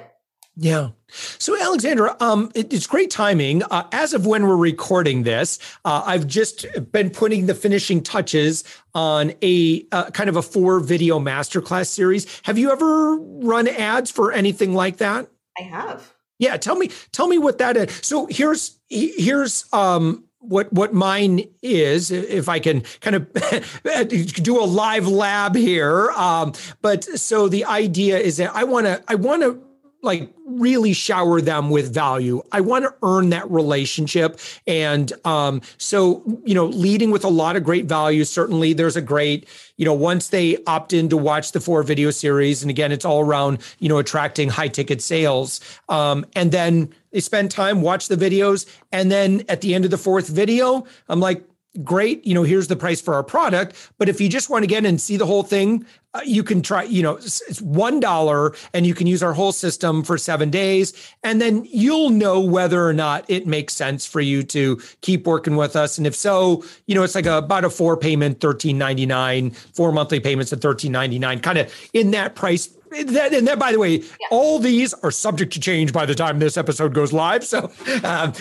Yeah. 0.60 0.90
So, 1.38 1.56
Alexandra, 1.60 2.18
um, 2.20 2.52
it, 2.56 2.74
it's 2.74 2.88
great 2.88 3.12
timing. 3.12 3.62
Uh, 3.64 3.88
as 3.92 4.14
of 4.14 4.26
when 4.26 4.48
we're 4.48 4.58
recording 4.58 5.22
this, 5.22 5.60
uh, 5.86 6.02
I've 6.04 6.26
just 6.26 6.66
been 6.92 7.12
putting 7.12 7.46
the 7.46 7.54
finishing 7.54 8.02
touches 8.02 8.64
on 8.96 9.34
a 9.44 9.86
uh, 9.92 10.10
kind 10.10 10.30
of 10.30 10.36
a 10.36 10.42
four 10.42 10.80
video 10.80 11.20
masterclass 11.20 11.88
series. 11.88 12.26
Have 12.44 12.58
you 12.58 12.72
ever 12.72 13.18
run 13.18 13.68
ads 13.68 14.10
for 14.10 14.32
anything 14.32 14.74
like 14.74 14.98
that? 14.98 15.30
I 15.60 15.62
have. 15.62 16.12
Yeah, 16.40 16.58
tell 16.58 16.76
me, 16.76 16.90
tell 17.12 17.28
me 17.28 17.38
what 17.38 17.60
that 17.60 17.78
is. 17.78 18.00
So 18.02 18.26
here's 18.26 18.80
here's 18.90 19.66
um, 19.74 20.24
what 20.40 20.72
what 20.74 20.94
mine 20.94 21.44
is 21.62 22.10
if 22.10 22.48
i 22.48 22.60
can 22.60 22.82
kind 23.02 23.16
of 23.16 23.34
do 24.44 24.62
a 24.62 24.64
live 24.64 25.08
lab 25.08 25.56
here 25.56 26.10
um, 26.12 26.54
but 26.82 27.04
so 27.04 27.50
the 27.50 27.66
idea 27.66 28.18
is 28.18 28.38
that 28.38 28.56
i 28.56 28.64
want 28.64 28.86
to 28.86 29.04
i 29.10 29.16
want 29.16 29.42
to 29.42 29.66
like 30.01 30.32
really 30.46 30.94
shower 30.94 31.42
them 31.42 31.70
with 31.70 31.94
value. 31.94 32.42
I 32.51 32.62
want 32.62 32.86
to 32.86 32.94
earn 33.04 33.30
that 33.32 33.50
relationship. 33.50 34.39
And 34.66 35.12
um, 35.25 35.62
so, 35.77 36.24
you 36.46 36.54
know, 36.54 36.66
leading 36.68 37.12
with 37.12 37.24
a 37.24 37.30
lot 37.30 37.56
of 37.56 37.63
great 37.63 37.86
value. 37.86 38.24
Certainly, 38.24 38.74
there's 38.74 38.96
a 38.96 39.01
great, 39.01 39.48
you 39.77 39.86
know, 39.86 39.94
once 39.94 40.30
they 40.30 40.63
opt 40.66 40.94
in 40.94 41.10
to 41.10 41.18
watch 41.18 41.51
the 41.51 41.60
four 41.60 41.84
video 41.84 42.12
series, 42.12 42.62
and 42.62 42.70
again, 42.70 42.92
it's 42.92 43.06
all 43.06 43.22
around, 43.22 43.60
you 43.80 43.89
know, 43.89 43.98
attracting 43.98 44.50
high 44.50 44.68
ticket 44.68 45.01
sales. 45.01 45.60
Um, 45.89 46.25
and 46.36 46.51
then 46.51 46.94
they 47.12 47.20
spend 47.20 47.51
time, 47.51 47.82
watch 47.82 48.08
the 48.08 48.16
videos. 48.16 48.66
And 48.92 49.12
then 49.12 49.44
at 49.50 49.62
the 49.62 49.74
end 49.74 49.86
of 49.86 49.92
the 49.92 49.98
fourth 49.98 50.27
video, 50.27 50.86
I'm 51.10 51.20
like, 51.20 51.44
great. 51.84 52.25
You 52.25 52.34
know, 52.34 52.43
here's 52.43 52.67
the 52.67 52.75
price 52.75 53.01
for 53.01 53.13
our 53.13 53.24
product. 53.24 53.91
But 53.98 54.10
if 54.10 54.19
you 54.22 54.29
just 54.29 54.50
want 54.50 54.63
to 54.63 54.67
get 54.67 54.79
in 54.79 54.86
and 54.86 55.01
see 55.01 55.17
the 55.17 55.25
whole 55.25 55.43
thing, 55.43 55.86
uh, 56.13 56.22
you 56.25 56.43
can 56.43 56.62
try, 56.62 56.84
you 56.84 57.03
know, 57.03 57.17
it's 57.17 57.62
$1 57.62 58.69
and 58.74 58.88
you 58.88 58.93
can 58.96 59.07
use 59.07 59.22
our 59.22 59.34
whole 59.34 59.51
system 59.51 60.03
for 60.03 60.17
seven 60.17 60.50
days. 60.50 60.93
And 61.24 61.41
then 61.41 61.65
you'll 61.69 62.10
know 62.10 62.39
whether 62.39 62.88
or 62.88 62.93
not 62.93 63.25
it 63.27 63.46
makes 63.46 63.74
sense 63.74 64.05
for 64.05 64.22
you 64.22 64.43
to 64.43 64.81
keep 65.01 65.27
working 65.27 65.55
with 65.55 65.75
us. 65.75 65.98
And 65.98 66.07
if 66.07 66.15
so, 66.15 66.63
you 66.88 66.96
know, 66.96 67.03
it's 67.03 67.15
like 67.15 67.25
a, 67.25 67.38
about 67.38 67.65
a 67.65 67.69
four 67.69 67.98
payment, 67.98 68.39
$13.99, 68.39 69.55
four 69.75 69.91
monthly 69.91 70.19
payments 70.19 70.51
at 70.53 70.60
$13.99, 70.60 71.43
kind 71.43 71.57
of 71.57 71.89
in 71.93 72.12
that 72.12 72.36
price 72.36 72.76
that, 73.04 73.34
and 73.34 73.48
that, 73.48 73.60
by 73.60 73.72
the 73.72 73.80
way, 73.80 73.98
yeah. 73.98 74.27
all 74.32 74.60
these 74.60 74.94
are 74.96 75.12
subject 75.12 75.54
to 75.54 75.60
change 75.60 75.94
by 75.94 76.06
the 76.06 76.16
time 76.16 76.39
this 76.39 76.58
episode 76.58 76.94
goes 76.94 77.13
live. 77.13 77.44
So 77.44 77.72
um, 78.04 78.34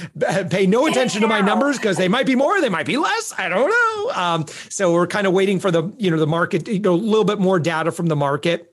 pay 0.51 0.67
no 0.67 0.87
attention 0.87 1.21
to 1.23 1.29
my 1.29 1.41
numbers 1.41 1.77
because 1.77 1.97
they 1.97 2.09
might 2.09 2.27
be 2.27 2.35
more, 2.35 2.61
they 2.61 2.69
might 2.69 2.87
be 2.87 2.97
less. 2.97 3.35
I 3.37 3.49
don't 3.49 3.71
know. 3.71 4.13
Um, 4.15 4.47
so 4.69 4.93
we're 4.93 5.07
kind 5.07 5.27
of 5.27 5.33
waiting 5.33 5.61
for 5.61 5.71
the 5.71 5.93
you 5.99 6.11
know 6.11 6.19
the 6.19 6.27
market, 6.27 6.69
you 6.69 6.81
know, 6.81 6.95
a 6.95 6.97
little 6.97 7.25
bit 7.25 7.39
more 7.39 7.59
data 7.59 7.93
from 7.93 8.07
the 8.07 8.17
market 8.17 8.73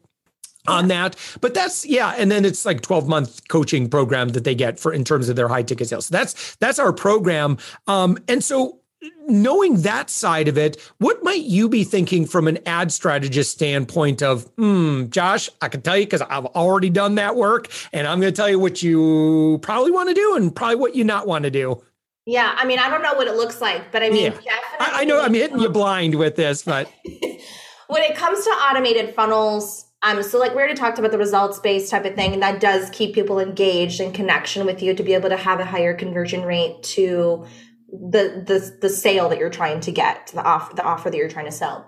on 0.67 0.87
that. 0.87 1.15
But 1.41 1.53
that's 1.53 1.85
yeah, 1.85 2.13
and 2.17 2.31
then 2.31 2.45
it's 2.45 2.65
like 2.65 2.81
12 2.81 3.07
month 3.07 3.47
coaching 3.47 3.89
program 3.89 4.29
that 4.29 4.43
they 4.43 4.55
get 4.55 4.79
for 4.79 4.93
in 4.93 5.03
terms 5.03 5.29
of 5.29 5.35
their 5.35 5.47
high 5.47 5.63
ticket 5.63 5.89
sales. 5.89 6.07
So 6.07 6.13
that's 6.13 6.55
that's 6.57 6.79
our 6.79 6.93
program. 6.93 7.57
Um, 7.87 8.17
and 8.27 8.43
so 8.43 8.79
knowing 9.27 9.81
that 9.81 10.09
side 10.09 10.47
of 10.47 10.57
it, 10.57 10.79
what 10.97 11.23
might 11.23 11.43
you 11.43 11.69
be 11.69 11.83
thinking 11.83 12.25
from 12.25 12.47
an 12.47 12.59
ad 12.65 12.91
strategist 12.91 13.51
standpoint 13.51 14.21
of, 14.21 14.43
hmm, 14.57 15.07
Josh, 15.09 15.49
I 15.61 15.69
can 15.69 15.81
tell 15.81 15.97
you 15.97 16.05
because 16.05 16.21
I've 16.21 16.45
already 16.47 16.89
done 16.89 17.15
that 17.15 17.35
work 17.35 17.69
and 17.91 18.07
I'm 18.07 18.19
going 18.19 18.33
to 18.33 18.35
tell 18.35 18.49
you 18.49 18.59
what 18.59 18.83
you 18.83 19.59
probably 19.61 19.91
want 19.91 20.09
to 20.09 20.15
do 20.15 20.35
and 20.35 20.55
probably 20.55 20.75
what 20.75 20.95
you 20.95 21.03
not 21.03 21.27
want 21.27 21.43
to 21.43 21.51
do. 21.51 21.81
Yeah. 22.25 22.55
I 22.57 22.65
mean, 22.65 22.79
I 22.79 22.89
don't 22.89 23.01
know 23.01 23.13
what 23.15 23.27
it 23.27 23.35
looks 23.35 23.59
like, 23.59 23.91
but 23.91 24.01
I 24.01 24.09
mean, 24.09 24.33
yeah. 24.45 24.55
I, 24.79 25.01
I 25.01 25.03
know 25.03 25.21
I'm 25.21 25.33
hitting 25.33 25.59
you 25.59 25.69
blind 25.69 26.15
with 26.15 26.35
this, 26.35 26.63
but 26.63 26.91
when 27.87 28.03
it 28.03 28.15
comes 28.15 28.43
to 28.43 28.49
automated 28.49 29.13
funnels, 29.13 29.85
um, 30.03 30.21
so 30.21 30.37
like 30.37 30.51
we 30.51 30.57
already 30.57 30.73
talked 30.73 30.99
about 30.99 31.11
the 31.11 31.17
results 31.17 31.59
based 31.59 31.89
type 31.89 32.05
of 32.05 32.15
thing, 32.15 32.33
and 32.33 32.41
that 32.43 32.59
does 32.59 32.89
keep 32.89 33.15
people 33.15 33.39
engaged 33.39 34.01
in 34.01 34.11
connection 34.11 34.65
with 34.65 34.83
you 34.83 34.93
to 34.93 35.03
be 35.03 35.13
able 35.13 35.29
to 35.29 35.37
have 35.37 35.61
a 35.61 35.65
higher 35.65 35.93
conversion 35.93 36.43
rate 36.43 36.83
to 36.83 37.45
the 37.93 38.43
the 38.45 38.77
the 38.81 38.89
sale 38.89 39.29
that 39.29 39.37
you're 39.37 39.49
trying 39.49 39.79
to 39.81 39.91
get, 39.91 40.27
the 40.33 40.43
offer 40.43 40.75
the 40.75 40.83
offer 40.83 41.09
that 41.09 41.17
you're 41.17 41.29
trying 41.29 41.45
to 41.45 41.51
sell. 41.51 41.85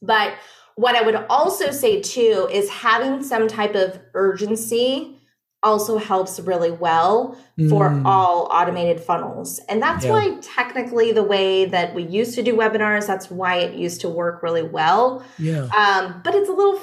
But 0.00 0.34
what 0.76 0.94
I 0.94 1.02
would 1.02 1.16
also 1.28 1.70
say 1.70 2.00
too 2.00 2.48
is 2.52 2.70
having 2.70 3.22
some 3.22 3.48
type 3.48 3.74
of 3.74 3.98
urgency 4.14 5.16
also 5.62 5.98
helps 5.98 6.38
really 6.38 6.70
well 6.70 7.36
for 7.68 7.88
mm. 7.88 8.04
all 8.04 8.48
automated 8.52 9.00
funnels. 9.00 9.58
And 9.68 9.82
that's 9.82 10.04
yeah. 10.04 10.12
why 10.12 10.38
technically 10.40 11.10
the 11.12 11.24
way 11.24 11.64
that 11.64 11.94
we 11.94 12.04
used 12.04 12.34
to 12.36 12.42
do 12.42 12.54
webinars, 12.54 13.06
that's 13.06 13.30
why 13.30 13.56
it 13.56 13.74
used 13.74 14.02
to 14.02 14.08
work 14.08 14.42
really 14.42 14.62
well. 14.62 15.24
Yeah. 15.38 15.64
Um, 15.76 16.20
but 16.22 16.34
it's 16.34 16.48
a 16.48 16.52
little 16.52 16.78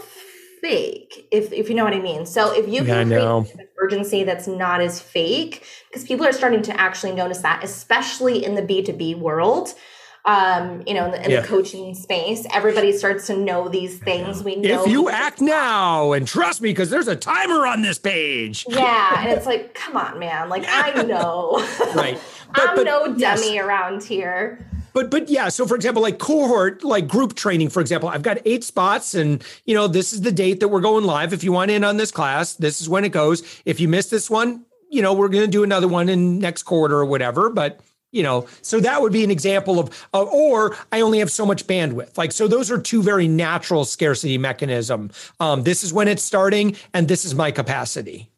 fake, 0.63 1.27
if 1.29 1.51
if 1.51 1.67
you 1.67 1.75
know 1.75 1.83
what 1.83 1.93
I 1.93 1.99
mean. 1.99 2.25
So 2.25 2.53
if 2.57 2.67
you 2.69 2.85
can 2.85 3.11
yeah, 3.11 3.19
create 3.19 3.59
an 3.59 3.67
urgency 3.77 4.23
that's 4.23 4.47
not 4.47 4.79
as 4.79 5.01
fake, 5.01 5.65
because 5.89 6.05
people 6.05 6.25
are 6.25 6.31
starting 6.31 6.61
to 6.63 6.79
actually 6.79 7.11
notice 7.11 7.39
that, 7.39 7.63
especially 7.63 8.43
in 8.43 8.55
the 8.55 8.61
B 8.61 8.81
two 8.81 8.93
B 8.93 9.13
world. 9.13 9.75
Um, 10.25 10.83
you 10.87 10.93
know, 10.93 11.03
in, 11.07 11.11
the, 11.11 11.25
in 11.25 11.31
yeah. 11.31 11.41
the, 11.41 11.47
coaching 11.49 11.93
space, 11.93 12.47
everybody 12.53 12.93
starts 12.93 13.27
to 13.27 13.35
know 13.35 13.67
these 13.67 13.99
things. 13.99 14.41
We 14.41 14.55
know 14.55 14.85
if 14.85 14.89
you 14.89 15.09
act 15.09 15.41
now 15.41 16.13
and 16.13 16.25
trust 16.25 16.61
me, 16.61 16.69
because 16.69 16.89
there's 16.89 17.09
a 17.09 17.15
timer 17.17 17.67
on 17.67 17.81
this 17.81 17.99
page. 17.99 18.65
Yeah, 18.69 19.21
and 19.21 19.33
it's 19.33 19.45
like, 19.53 19.73
come 19.73 19.97
on, 19.97 20.19
man. 20.19 20.47
Like 20.47 20.63
I 20.65 21.03
know, 21.03 21.57
right? 21.93 22.17
But, 22.55 22.69
I'm 22.69 22.75
but, 22.75 22.83
no 22.83 23.05
dummy 23.07 23.55
yes. 23.55 23.65
around 23.65 24.03
here. 24.03 24.59
But 24.93 25.09
but 25.09 25.27
yeah, 25.27 25.49
so 25.49 25.65
for 25.65 25.75
example, 25.75 26.01
like 26.01 26.19
cohort, 26.19 26.83
like 26.83 27.07
group 27.07 27.33
training, 27.35 27.69
for 27.69 27.81
example, 27.81 28.09
I've 28.09 28.21
got 28.21 28.37
eight 28.45 28.63
spots, 28.63 29.13
and 29.13 29.43
you 29.65 29.73
know 29.73 29.87
this 29.87 30.13
is 30.13 30.21
the 30.21 30.31
date 30.31 30.59
that 30.59 30.67
we're 30.67 30.81
going 30.81 31.03
live. 31.03 31.33
If 31.33 31.43
you 31.43 31.51
want 31.51 31.71
in 31.71 31.83
on 31.83 31.97
this 31.97 32.11
class, 32.11 32.53
this 32.53 32.79
is 32.79 32.87
when 32.87 33.03
it 33.03 33.09
goes. 33.09 33.43
If 33.65 33.79
you 33.79 33.87
miss 33.87 34.09
this 34.09 34.29
one, 34.29 34.65
you 34.89 35.01
know 35.01 35.13
we're 35.13 35.29
going 35.29 35.43
to 35.43 35.51
do 35.51 35.63
another 35.63 35.87
one 35.87 36.09
in 36.09 36.39
next 36.39 36.63
quarter 36.63 36.95
or 36.95 37.05
whatever. 37.05 37.49
But 37.49 37.79
you 38.11 38.21
know, 38.21 38.47
so 38.61 38.79
that 38.79 39.01
would 39.01 39.11
be 39.11 39.23
an 39.23 39.31
example 39.31 39.79
of, 39.79 40.07
uh, 40.13 40.21
or 40.21 40.77
I 40.91 41.01
only 41.01 41.17
have 41.17 41.31
so 41.31 41.47
much 41.47 41.65
bandwidth. 41.65 42.15
Like 42.15 42.31
so, 42.31 42.47
those 42.47 42.69
are 42.69 42.79
two 42.79 43.01
very 43.01 43.27
natural 43.27 43.85
scarcity 43.85 44.37
mechanism. 44.37 45.09
Um, 45.39 45.63
this 45.63 45.83
is 45.83 45.91
when 45.91 46.07
it's 46.07 46.23
starting, 46.23 46.77
and 46.93 47.07
this 47.07 47.25
is 47.25 47.33
my 47.33 47.49
capacity. 47.49 48.29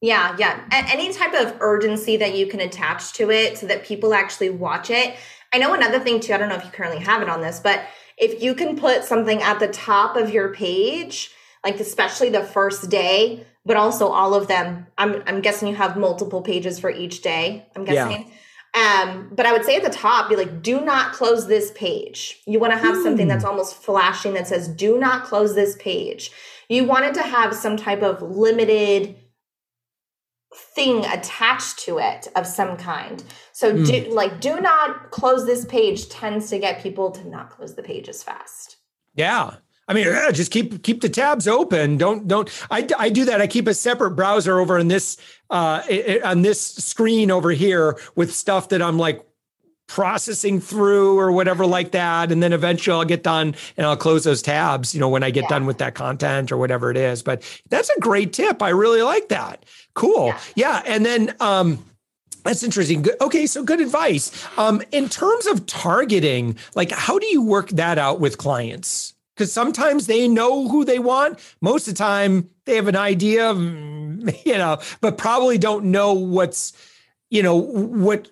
Yeah, 0.00 0.34
yeah. 0.38 0.64
Any 0.72 1.12
type 1.12 1.34
of 1.34 1.56
urgency 1.60 2.16
that 2.16 2.34
you 2.34 2.46
can 2.46 2.60
attach 2.60 3.12
to 3.14 3.30
it 3.30 3.58
so 3.58 3.66
that 3.66 3.84
people 3.84 4.14
actually 4.14 4.48
watch 4.48 4.88
it 4.88 5.14
I 5.52 5.58
know 5.58 5.74
another 5.74 5.98
thing 5.98 6.20
too, 6.20 6.32
I 6.32 6.38
don't 6.38 6.48
know 6.48 6.56
if 6.56 6.64
you 6.64 6.70
currently 6.70 7.02
have 7.04 7.22
it 7.22 7.28
on 7.28 7.40
this, 7.40 7.60
but 7.60 7.82
if 8.16 8.42
you 8.42 8.54
can 8.54 8.76
put 8.76 9.04
something 9.04 9.42
at 9.42 9.58
the 9.58 9.68
top 9.68 10.16
of 10.16 10.32
your 10.32 10.54
page, 10.54 11.30
like 11.64 11.80
especially 11.80 12.30
the 12.30 12.44
first 12.44 12.90
day, 12.90 13.44
but 13.64 13.76
also 13.76 14.08
all 14.08 14.34
of 14.34 14.48
them, 14.48 14.86
I'm 14.96 15.22
I'm 15.26 15.40
guessing 15.40 15.68
you 15.68 15.74
have 15.74 15.96
multiple 15.96 16.42
pages 16.42 16.78
for 16.78 16.90
each 16.90 17.22
day. 17.22 17.66
I'm 17.76 17.84
guessing. 17.84 18.26
Yeah. 18.26 18.34
Um, 18.72 19.30
but 19.32 19.46
I 19.46 19.52
would 19.52 19.64
say 19.64 19.76
at 19.76 19.82
the 19.82 19.90
top, 19.90 20.28
be 20.28 20.36
like, 20.36 20.62
do 20.62 20.80
not 20.80 21.12
close 21.12 21.48
this 21.48 21.72
page. 21.72 22.40
You 22.46 22.60
want 22.60 22.72
to 22.72 22.78
have 22.78 22.96
mm. 22.96 23.02
something 23.02 23.26
that's 23.26 23.42
hmm. 23.42 23.50
almost 23.50 23.74
flashing 23.74 24.34
that 24.34 24.46
says, 24.46 24.68
do 24.68 24.96
not 24.96 25.24
close 25.24 25.56
this 25.56 25.76
page. 25.80 26.30
You 26.68 26.84
wanted 26.84 27.14
to 27.14 27.22
have 27.22 27.52
some 27.52 27.76
type 27.76 28.02
of 28.02 28.22
limited 28.22 29.16
thing 30.54 31.04
attached 31.06 31.78
to 31.80 31.98
it 31.98 32.28
of 32.34 32.46
some 32.46 32.76
kind. 32.76 33.22
So 33.52 33.72
mm. 33.72 33.86
do 33.86 34.12
like 34.12 34.40
do 34.40 34.60
not 34.60 35.10
close 35.10 35.46
this 35.46 35.64
page 35.64 36.08
tends 36.08 36.50
to 36.50 36.58
get 36.58 36.82
people 36.82 37.10
to 37.12 37.28
not 37.28 37.50
close 37.50 37.74
the 37.74 37.82
page 37.82 38.08
as 38.08 38.22
fast. 38.22 38.76
Yeah. 39.14 39.56
I 39.86 39.92
mean, 39.92 40.06
yeah, 40.06 40.30
just 40.30 40.52
keep 40.52 40.84
keep 40.84 41.00
the 41.00 41.08
tabs 41.08 41.48
open. 41.48 41.96
Don't 41.96 42.28
don't. 42.28 42.48
I, 42.70 42.86
I 42.96 43.10
do 43.10 43.24
that. 43.24 43.40
I 43.40 43.48
keep 43.48 43.66
a 43.66 43.74
separate 43.74 44.12
browser 44.12 44.60
over 44.60 44.78
in 44.78 44.86
this 44.86 45.16
uh 45.50 45.82
on 46.24 46.42
this 46.42 46.60
screen 46.60 47.30
over 47.30 47.50
here 47.50 47.98
with 48.14 48.32
stuff 48.32 48.68
that 48.68 48.82
I'm 48.82 48.98
like 48.98 49.24
processing 49.90 50.60
through 50.60 51.18
or 51.18 51.32
whatever 51.32 51.66
like 51.66 51.90
that 51.90 52.30
and 52.30 52.40
then 52.40 52.52
eventually 52.52 52.94
I'll 52.94 53.04
get 53.04 53.24
done 53.24 53.56
and 53.76 53.84
I'll 53.84 53.96
close 53.96 54.22
those 54.22 54.40
tabs 54.40 54.94
you 54.94 55.00
know 55.00 55.08
when 55.08 55.24
I 55.24 55.30
get 55.30 55.42
yeah. 55.42 55.48
done 55.48 55.66
with 55.66 55.78
that 55.78 55.96
content 55.96 56.52
or 56.52 56.58
whatever 56.58 56.92
it 56.92 56.96
is 56.96 57.24
but 57.24 57.42
that's 57.70 57.90
a 57.90 57.98
great 57.98 58.32
tip 58.32 58.62
I 58.62 58.68
really 58.68 59.02
like 59.02 59.30
that 59.30 59.66
cool 59.94 60.28
yeah, 60.28 60.38
yeah. 60.54 60.82
and 60.86 61.04
then 61.04 61.34
um 61.40 61.84
that's 62.44 62.62
interesting. 62.62 63.04
Okay, 63.20 63.46
so 63.46 63.62
good 63.62 63.80
advice. 63.80 64.46
Um, 64.56 64.82
in 64.92 65.10
terms 65.10 65.46
of 65.46 65.66
targeting, 65.66 66.56
like 66.74 66.90
how 66.90 67.18
do 67.18 67.26
you 67.26 67.42
work 67.42 67.68
that 67.70 67.98
out 67.98 68.18
with 68.18 68.38
clients? 68.38 69.14
Because 69.34 69.52
sometimes 69.52 70.06
they 70.06 70.26
know 70.26 70.68
who 70.68 70.84
they 70.84 70.98
want. 70.98 71.38
Most 71.60 71.86
of 71.86 71.94
the 71.94 71.98
time, 71.98 72.48
they 72.64 72.76
have 72.76 72.88
an 72.88 72.96
idea, 72.96 73.52
you 73.54 74.56
know, 74.56 74.78
but 75.02 75.18
probably 75.18 75.58
don't 75.58 75.86
know 75.86 76.14
what's, 76.14 76.72
you 77.28 77.42
know, 77.42 77.56
what 77.56 78.28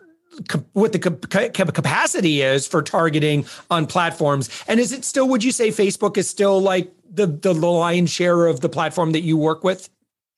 what 0.72 0.92
the 0.92 0.98
capacity 0.98 2.42
is 2.42 2.66
for 2.66 2.82
targeting 2.82 3.46
on 3.70 3.86
platforms. 3.86 4.48
And 4.68 4.80
is 4.80 4.92
it 4.92 5.04
still, 5.04 5.28
would 5.28 5.44
you 5.44 5.52
say 5.52 5.68
Facebook 5.68 6.16
is 6.16 6.28
still 6.28 6.60
like 6.60 6.92
the, 7.10 7.26
the 7.26 7.54
lion's 7.54 8.10
share 8.10 8.46
of 8.46 8.60
the 8.60 8.68
platform 8.68 9.12
that 9.12 9.22
you 9.22 9.36
work 9.36 9.64
with? 9.64 9.90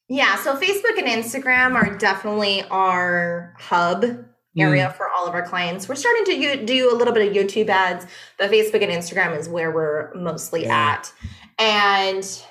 Yeah. 0.08 0.36
So 0.36 0.56
Facebook 0.56 0.98
and 0.98 1.06
Instagram 1.06 1.74
are 1.74 1.96
definitely 1.96 2.62
our 2.70 3.54
hub 3.58 4.04
area 4.58 4.88
mm. 4.88 4.96
for 4.96 5.08
all 5.08 5.26
of 5.28 5.34
our 5.34 5.46
clients. 5.46 5.88
We're 5.88 5.94
starting 5.94 6.24
to 6.24 6.66
do 6.66 6.92
a 6.92 6.96
little 6.96 7.14
bit 7.14 7.28
of 7.28 7.34
YouTube 7.34 7.68
ads, 7.68 8.06
but 8.38 8.50
Facebook 8.50 8.82
and 8.82 8.90
Instagram 8.90 9.38
is 9.38 9.48
where 9.48 9.70
we're 9.70 10.12
mostly 10.14 10.64
yeah. 10.64 10.98
at. 10.98 11.12
And 11.58 12.42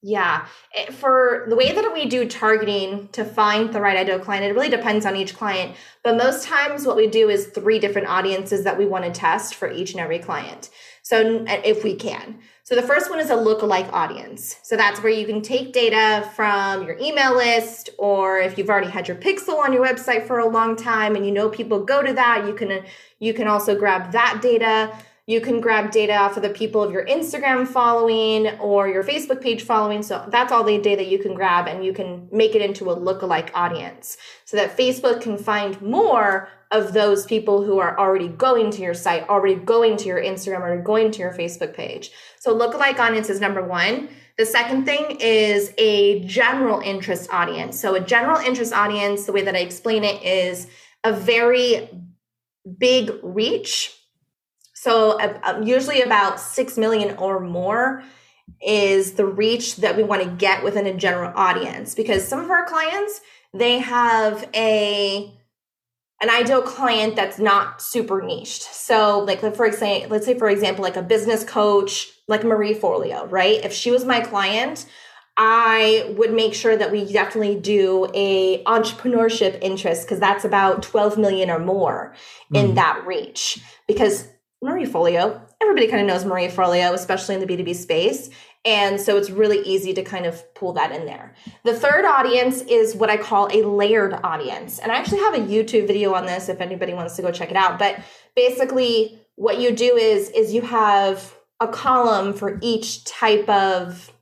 yeah, 0.00 0.46
it, 0.72 0.94
for 0.94 1.46
the 1.48 1.56
way 1.56 1.72
that 1.72 1.92
we 1.92 2.06
do 2.06 2.28
targeting 2.28 3.08
to 3.08 3.24
find 3.24 3.72
the 3.72 3.80
right 3.80 3.96
ideal 3.96 4.20
client, 4.20 4.44
it 4.44 4.54
really 4.54 4.68
depends 4.68 5.04
on 5.04 5.16
each 5.16 5.36
client. 5.36 5.74
But 6.04 6.16
most 6.16 6.46
times, 6.46 6.86
what 6.86 6.96
we 6.96 7.08
do 7.08 7.28
is 7.28 7.46
three 7.48 7.80
different 7.80 8.06
audiences 8.08 8.62
that 8.62 8.78
we 8.78 8.86
want 8.86 9.04
to 9.04 9.10
test 9.10 9.56
for 9.56 9.70
each 9.70 9.92
and 9.92 10.00
every 10.00 10.20
client. 10.20 10.70
So, 11.02 11.44
eh, 11.46 11.62
if 11.64 11.82
we 11.82 11.96
can. 11.96 12.38
So, 12.62 12.76
the 12.76 12.82
first 12.82 13.10
one 13.10 13.18
is 13.18 13.30
a 13.30 13.34
lookalike 13.34 13.92
audience. 13.92 14.56
So, 14.62 14.76
that's 14.76 15.02
where 15.02 15.12
you 15.12 15.26
can 15.26 15.42
take 15.42 15.72
data 15.72 16.30
from 16.36 16.84
your 16.84 16.96
email 16.98 17.34
list, 17.34 17.90
or 17.98 18.38
if 18.38 18.56
you've 18.56 18.70
already 18.70 18.90
had 18.90 19.08
your 19.08 19.16
pixel 19.16 19.58
on 19.58 19.72
your 19.72 19.84
website 19.84 20.28
for 20.28 20.38
a 20.38 20.48
long 20.48 20.76
time 20.76 21.16
and 21.16 21.26
you 21.26 21.32
know 21.32 21.48
people 21.48 21.82
go 21.84 22.02
to 22.02 22.12
that, 22.12 22.46
you 22.46 22.54
can 22.54 22.70
eh, 22.70 22.82
you 23.18 23.34
can 23.34 23.48
also 23.48 23.76
grab 23.76 24.12
that 24.12 24.38
data 24.40 24.96
you 25.28 25.42
can 25.42 25.60
grab 25.60 25.90
data 25.90 26.16
off 26.16 26.38
of 26.38 26.42
the 26.42 26.48
people 26.48 26.82
of 26.82 26.90
your 26.90 27.04
Instagram 27.04 27.68
following 27.68 28.48
or 28.60 28.88
your 28.88 29.04
Facebook 29.04 29.42
page 29.42 29.62
following. 29.62 30.02
So 30.02 30.26
that's 30.30 30.50
all 30.50 30.64
the 30.64 30.78
data 30.78 31.04
you 31.04 31.18
can 31.18 31.34
grab 31.34 31.68
and 31.68 31.84
you 31.84 31.92
can 31.92 32.30
make 32.32 32.54
it 32.54 32.62
into 32.62 32.90
a 32.90 32.96
lookalike 32.96 33.50
audience 33.52 34.16
so 34.46 34.56
that 34.56 34.74
Facebook 34.74 35.20
can 35.20 35.36
find 35.36 35.78
more 35.82 36.48
of 36.70 36.94
those 36.94 37.26
people 37.26 37.62
who 37.62 37.78
are 37.78 37.98
already 38.00 38.28
going 38.28 38.70
to 38.70 38.80
your 38.80 38.94
site, 38.94 39.28
already 39.28 39.54
going 39.54 39.98
to 39.98 40.06
your 40.06 40.18
Instagram 40.20 40.62
or 40.62 40.80
going 40.80 41.10
to 41.10 41.18
your 41.18 41.34
Facebook 41.34 41.74
page. 41.74 42.10
So 42.40 42.58
lookalike 42.58 42.98
audience 42.98 43.28
is 43.28 43.38
number 43.38 43.62
one. 43.62 44.08
The 44.38 44.46
second 44.46 44.86
thing 44.86 45.18
is 45.20 45.74
a 45.76 46.24
general 46.24 46.80
interest 46.80 47.28
audience. 47.30 47.78
So 47.78 47.94
a 47.96 48.00
general 48.00 48.38
interest 48.38 48.72
audience, 48.72 49.26
the 49.26 49.32
way 49.32 49.42
that 49.42 49.54
I 49.54 49.58
explain 49.58 50.04
it 50.04 50.22
is 50.22 50.68
a 51.04 51.12
very 51.12 51.90
big 52.78 53.10
reach 53.22 53.94
So 54.80 55.18
uh, 55.18 55.60
usually 55.64 56.02
about 56.02 56.38
6 56.38 56.78
million 56.78 57.16
or 57.16 57.40
more 57.40 58.04
is 58.64 59.14
the 59.14 59.26
reach 59.26 59.76
that 59.76 59.96
we 59.96 60.04
want 60.04 60.22
to 60.22 60.28
get 60.28 60.62
within 60.62 60.86
a 60.86 60.94
general 60.94 61.32
audience 61.34 61.96
because 61.96 62.26
some 62.26 62.38
of 62.40 62.50
our 62.50 62.64
clients 62.64 63.20
they 63.52 63.78
have 63.78 64.48
a 64.54 65.34
an 66.20 66.30
ideal 66.30 66.62
client 66.62 67.16
that's 67.16 67.38
not 67.38 67.82
super 67.82 68.22
niched. 68.22 68.62
So 68.62 69.20
like 69.20 69.40
for 69.40 69.66
example, 69.66 70.10
let's 70.10 70.26
say 70.26 70.38
for 70.38 70.48
example 70.48 70.84
like 70.84 70.96
a 70.96 71.02
business 71.02 71.42
coach 71.42 72.08
like 72.28 72.44
Marie 72.44 72.74
Forleo, 72.74 73.28
right? 73.30 73.64
If 73.64 73.72
she 73.72 73.90
was 73.90 74.04
my 74.04 74.20
client, 74.20 74.86
I 75.36 76.14
would 76.16 76.32
make 76.32 76.54
sure 76.54 76.76
that 76.76 76.92
we 76.92 77.12
definitely 77.12 77.56
do 77.56 78.06
a 78.14 78.62
entrepreneurship 78.64 79.58
interest 79.60 80.06
because 80.06 80.20
that's 80.20 80.44
about 80.44 80.82
12 80.82 81.18
million 81.18 81.50
or 81.50 81.58
more 81.58 82.14
in 82.54 82.72
mm. 82.72 82.74
that 82.76 83.04
reach 83.06 83.60
because 83.86 84.28
Marie 84.60 84.86
Forleo. 84.86 85.40
everybody 85.62 85.86
kind 85.86 86.00
of 86.00 86.08
knows 86.08 86.24
Marie 86.24 86.48
Forleo, 86.48 86.92
especially 86.92 87.36
in 87.36 87.40
the 87.40 87.46
B2B 87.46 87.74
space. 87.74 88.30
And 88.64 89.00
so 89.00 89.16
it's 89.16 89.30
really 89.30 89.60
easy 89.60 89.94
to 89.94 90.02
kind 90.02 90.26
of 90.26 90.42
pull 90.54 90.72
that 90.72 90.90
in 90.90 91.06
there. 91.06 91.34
The 91.64 91.74
third 91.74 92.04
audience 92.04 92.62
is 92.62 92.94
what 92.94 93.08
I 93.08 93.16
call 93.16 93.48
a 93.52 93.62
layered 93.62 94.14
audience. 94.24 94.80
And 94.80 94.90
I 94.90 94.96
actually 94.96 95.20
have 95.20 95.34
a 95.34 95.38
YouTube 95.38 95.86
video 95.86 96.12
on 96.14 96.26
this 96.26 96.48
if 96.48 96.60
anybody 96.60 96.92
wants 96.92 97.14
to 97.16 97.22
go 97.22 97.30
check 97.30 97.50
it 97.50 97.56
out. 97.56 97.78
But 97.78 98.00
basically 98.34 99.20
what 99.36 99.60
you 99.60 99.74
do 99.74 99.96
is 99.96 100.30
is 100.30 100.52
you 100.52 100.62
have 100.62 101.34
a 101.60 101.68
column 101.68 102.32
for 102.32 102.58
each 102.60 103.04
type 103.04 103.48
of 103.48 104.12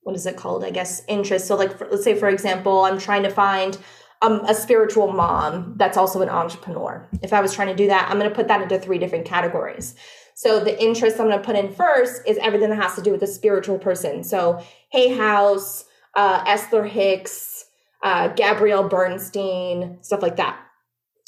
what 0.00 0.16
is 0.16 0.24
it 0.24 0.36
called? 0.36 0.64
I 0.64 0.70
guess 0.70 1.02
interest. 1.08 1.46
So 1.46 1.56
like 1.56 1.76
for, 1.76 1.86
let's 1.90 2.04
say 2.04 2.14
for 2.14 2.28
example, 2.28 2.84
I'm 2.84 2.98
trying 2.98 3.24
to 3.24 3.30
find 3.30 3.76
um, 4.22 4.44
a 4.46 4.54
spiritual 4.54 5.12
mom 5.12 5.74
that's 5.76 5.96
also 5.96 6.22
an 6.22 6.28
entrepreneur. 6.28 7.06
If 7.22 7.32
I 7.32 7.40
was 7.40 7.54
trying 7.54 7.68
to 7.68 7.74
do 7.74 7.86
that, 7.88 8.10
I'm 8.10 8.18
going 8.18 8.30
to 8.30 8.34
put 8.34 8.48
that 8.48 8.62
into 8.62 8.78
three 8.78 8.98
different 8.98 9.26
categories. 9.26 9.94
So 10.34 10.60
the 10.60 10.80
interest 10.82 11.18
I'm 11.18 11.28
going 11.28 11.38
to 11.38 11.44
put 11.44 11.56
in 11.56 11.72
first 11.72 12.22
is 12.26 12.36
everything 12.38 12.70
that 12.70 12.82
has 12.82 12.94
to 12.96 13.02
do 13.02 13.10
with 13.10 13.22
a 13.22 13.26
spiritual 13.26 13.78
person. 13.78 14.22
So 14.22 14.62
Hay 14.90 15.14
House, 15.14 15.84
uh, 16.14 16.44
Esther 16.46 16.84
Hicks, 16.84 17.64
uh, 18.02 18.28
Gabrielle 18.28 18.88
Bernstein, 18.88 19.98
stuff 20.02 20.22
like 20.22 20.36
that. 20.36 20.60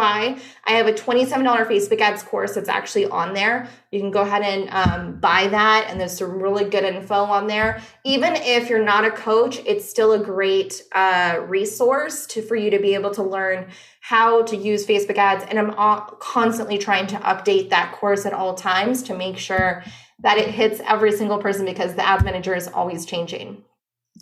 I 0.65 0.71
have 0.71 0.87
a 0.87 0.93
$27 0.93 1.29
Facebook 1.67 2.01
ads 2.01 2.23
course 2.23 2.55
that's 2.55 2.67
actually 2.67 3.05
on 3.05 3.33
there. 3.33 3.69
You 3.91 3.99
can 3.99 4.09
go 4.09 4.21
ahead 4.21 4.41
and 4.41 4.69
um, 4.71 5.19
buy 5.19 5.47
that, 5.47 5.87
and 5.89 6.01
there's 6.01 6.17
some 6.17 6.41
really 6.41 6.65
good 6.65 6.83
info 6.83 7.13
on 7.13 7.45
there. 7.45 7.81
Even 8.03 8.33
if 8.35 8.67
you're 8.67 8.83
not 8.83 9.05
a 9.05 9.11
coach, 9.11 9.59
it's 9.65 9.87
still 9.87 10.13
a 10.13 10.19
great 10.19 10.81
uh, 10.93 11.39
resource 11.47 12.25
to 12.27 12.41
for 12.41 12.55
you 12.55 12.71
to 12.71 12.79
be 12.79 12.95
able 12.95 13.11
to 13.11 13.23
learn 13.23 13.67
how 14.01 14.41
to 14.43 14.57
use 14.57 14.85
Facebook 14.85 15.17
ads. 15.17 15.45
And 15.47 15.59
I'm 15.59 15.71
all, 15.75 16.01
constantly 16.19 16.79
trying 16.79 17.05
to 17.07 17.17
update 17.17 17.69
that 17.69 17.93
course 17.93 18.25
at 18.25 18.33
all 18.33 18.55
times 18.55 19.03
to 19.03 19.15
make 19.15 19.37
sure 19.37 19.83
that 20.19 20.39
it 20.39 20.49
hits 20.49 20.81
every 20.87 21.11
single 21.11 21.37
person 21.37 21.65
because 21.65 21.93
the 21.93 22.05
ad 22.05 22.25
manager 22.25 22.55
is 22.55 22.67
always 22.67 23.05
changing. 23.05 23.63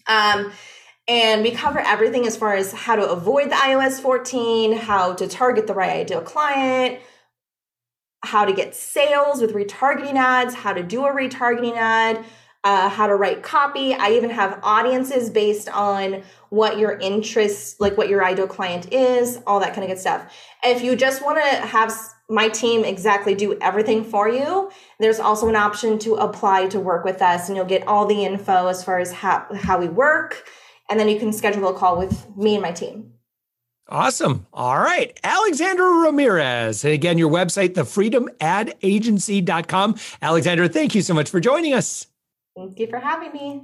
Um, 0.07 0.51
and 1.11 1.43
we 1.43 1.51
cover 1.51 1.79
everything 1.79 2.25
as 2.25 2.37
far 2.37 2.55
as 2.55 2.71
how 2.71 2.95
to 2.95 3.05
avoid 3.05 3.51
the 3.51 3.55
iOS 3.55 3.99
14, 3.99 4.71
how 4.71 5.13
to 5.13 5.27
target 5.27 5.67
the 5.67 5.73
right 5.73 5.89
ideal 5.89 6.21
client, 6.21 7.01
how 8.23 8.45
to 8.45 8.53
get 8.53 8.73
sales 8.73 9.41
with 9.41 9.53
retargeting 9.53 10.13
ads, 10.13 10.55
how 10.55 10.71
to 10.71 10.81
do 10.81 11.03
a 11.05 11.13
retargeting 11.13 11.75
ad, 11.75 12.23
uh, 12.63 12.87
how 12.87 13.07
to 13.07 13.15
write 13.15 13.43
copy. 13.43 13.93
I 13.93 14.11
even 14.11 14.29
have 14.29 14.61
audiences 14.63 15.29
based 15.29 15.67
on 15.67 16.23
what 16.47 16.79
your 16.79 16.93
interests, 16.93 17.75
like 17.81 17.97
what 17.97 18.07
your 18.07 18.23
ideal 18.23 18.47
client 18.47 18.93
is, 18.93 19.41
all 19.45 19.59
that 19.59 19.73
kind 19.73 19.83
of 19.83 19.89
good 19.89 19.99
stuff. 19.99 20.33
If 20.63 20.81
you 20.81 20.95
just 20.95 21.21
want 21.21 21.39
to 21.43 21.67
have 21.67 21.93
my 22.29 22.47
team 22.47 22.85
exactly 22.85 23.35
do 23.35 23.59
everything 23.59 24.05
for 24.05 24.29
you, 24.29 24.71
there's 24.97 25.19
also 25.19 25.49
an 25.49 25.57
option 25.57 25.99
to 25.99 26.13
apply 26.13 26.67
to 26.67 26.79
work 26.79 27.03
with 27.03 27.21
us, 27.21 27.49
and 27.49 27.57
you'll 27.57 27.65
get 27.65 27.85
all 27.85 28.05
the 28.05 28.23
info 28.23 28.67
as 28.67 28.81
far 28.81 28.99
as 28.99 29.11
how, 29.11 29.45
how 29.53 29.77
we 29.77 29.89
work 29.89 30.45
and 30.91 30.99
then 30.99 31.09
you 31.09 31.17
can 31.17 31.33
schedule 31.33 31.69
a 31.69 31.73
call 31.73 31.97
with 31.97 32.27
me 32.35 32.55
and 32.55 32.61
my 32.61 32.73
team. 32.73 33.13
Awesome. 33.87 34.45
All 34.53 34.77
right. 34.77 35.17
Alexandra 35.23 35.85
Ramirez. 35.85 36.83
Again, 36.85 37.17
your 37.17 37.31
website, 37.31 37.69
thefreedomadagency.com. 37.69 39.95
Alexandra, 40.21 40.69
thank 40.69 40.93
you 40.93 41.01
so 41.01 41.13
much 41.13 41.29
for 41.29 41.39
joining 41.39 41.73
us. 41.73 42.07
Thank 42.55 42.79
you 42.79 42.87
for 42.87 42.99
having 42.99 43.33
me. 43.33 43.63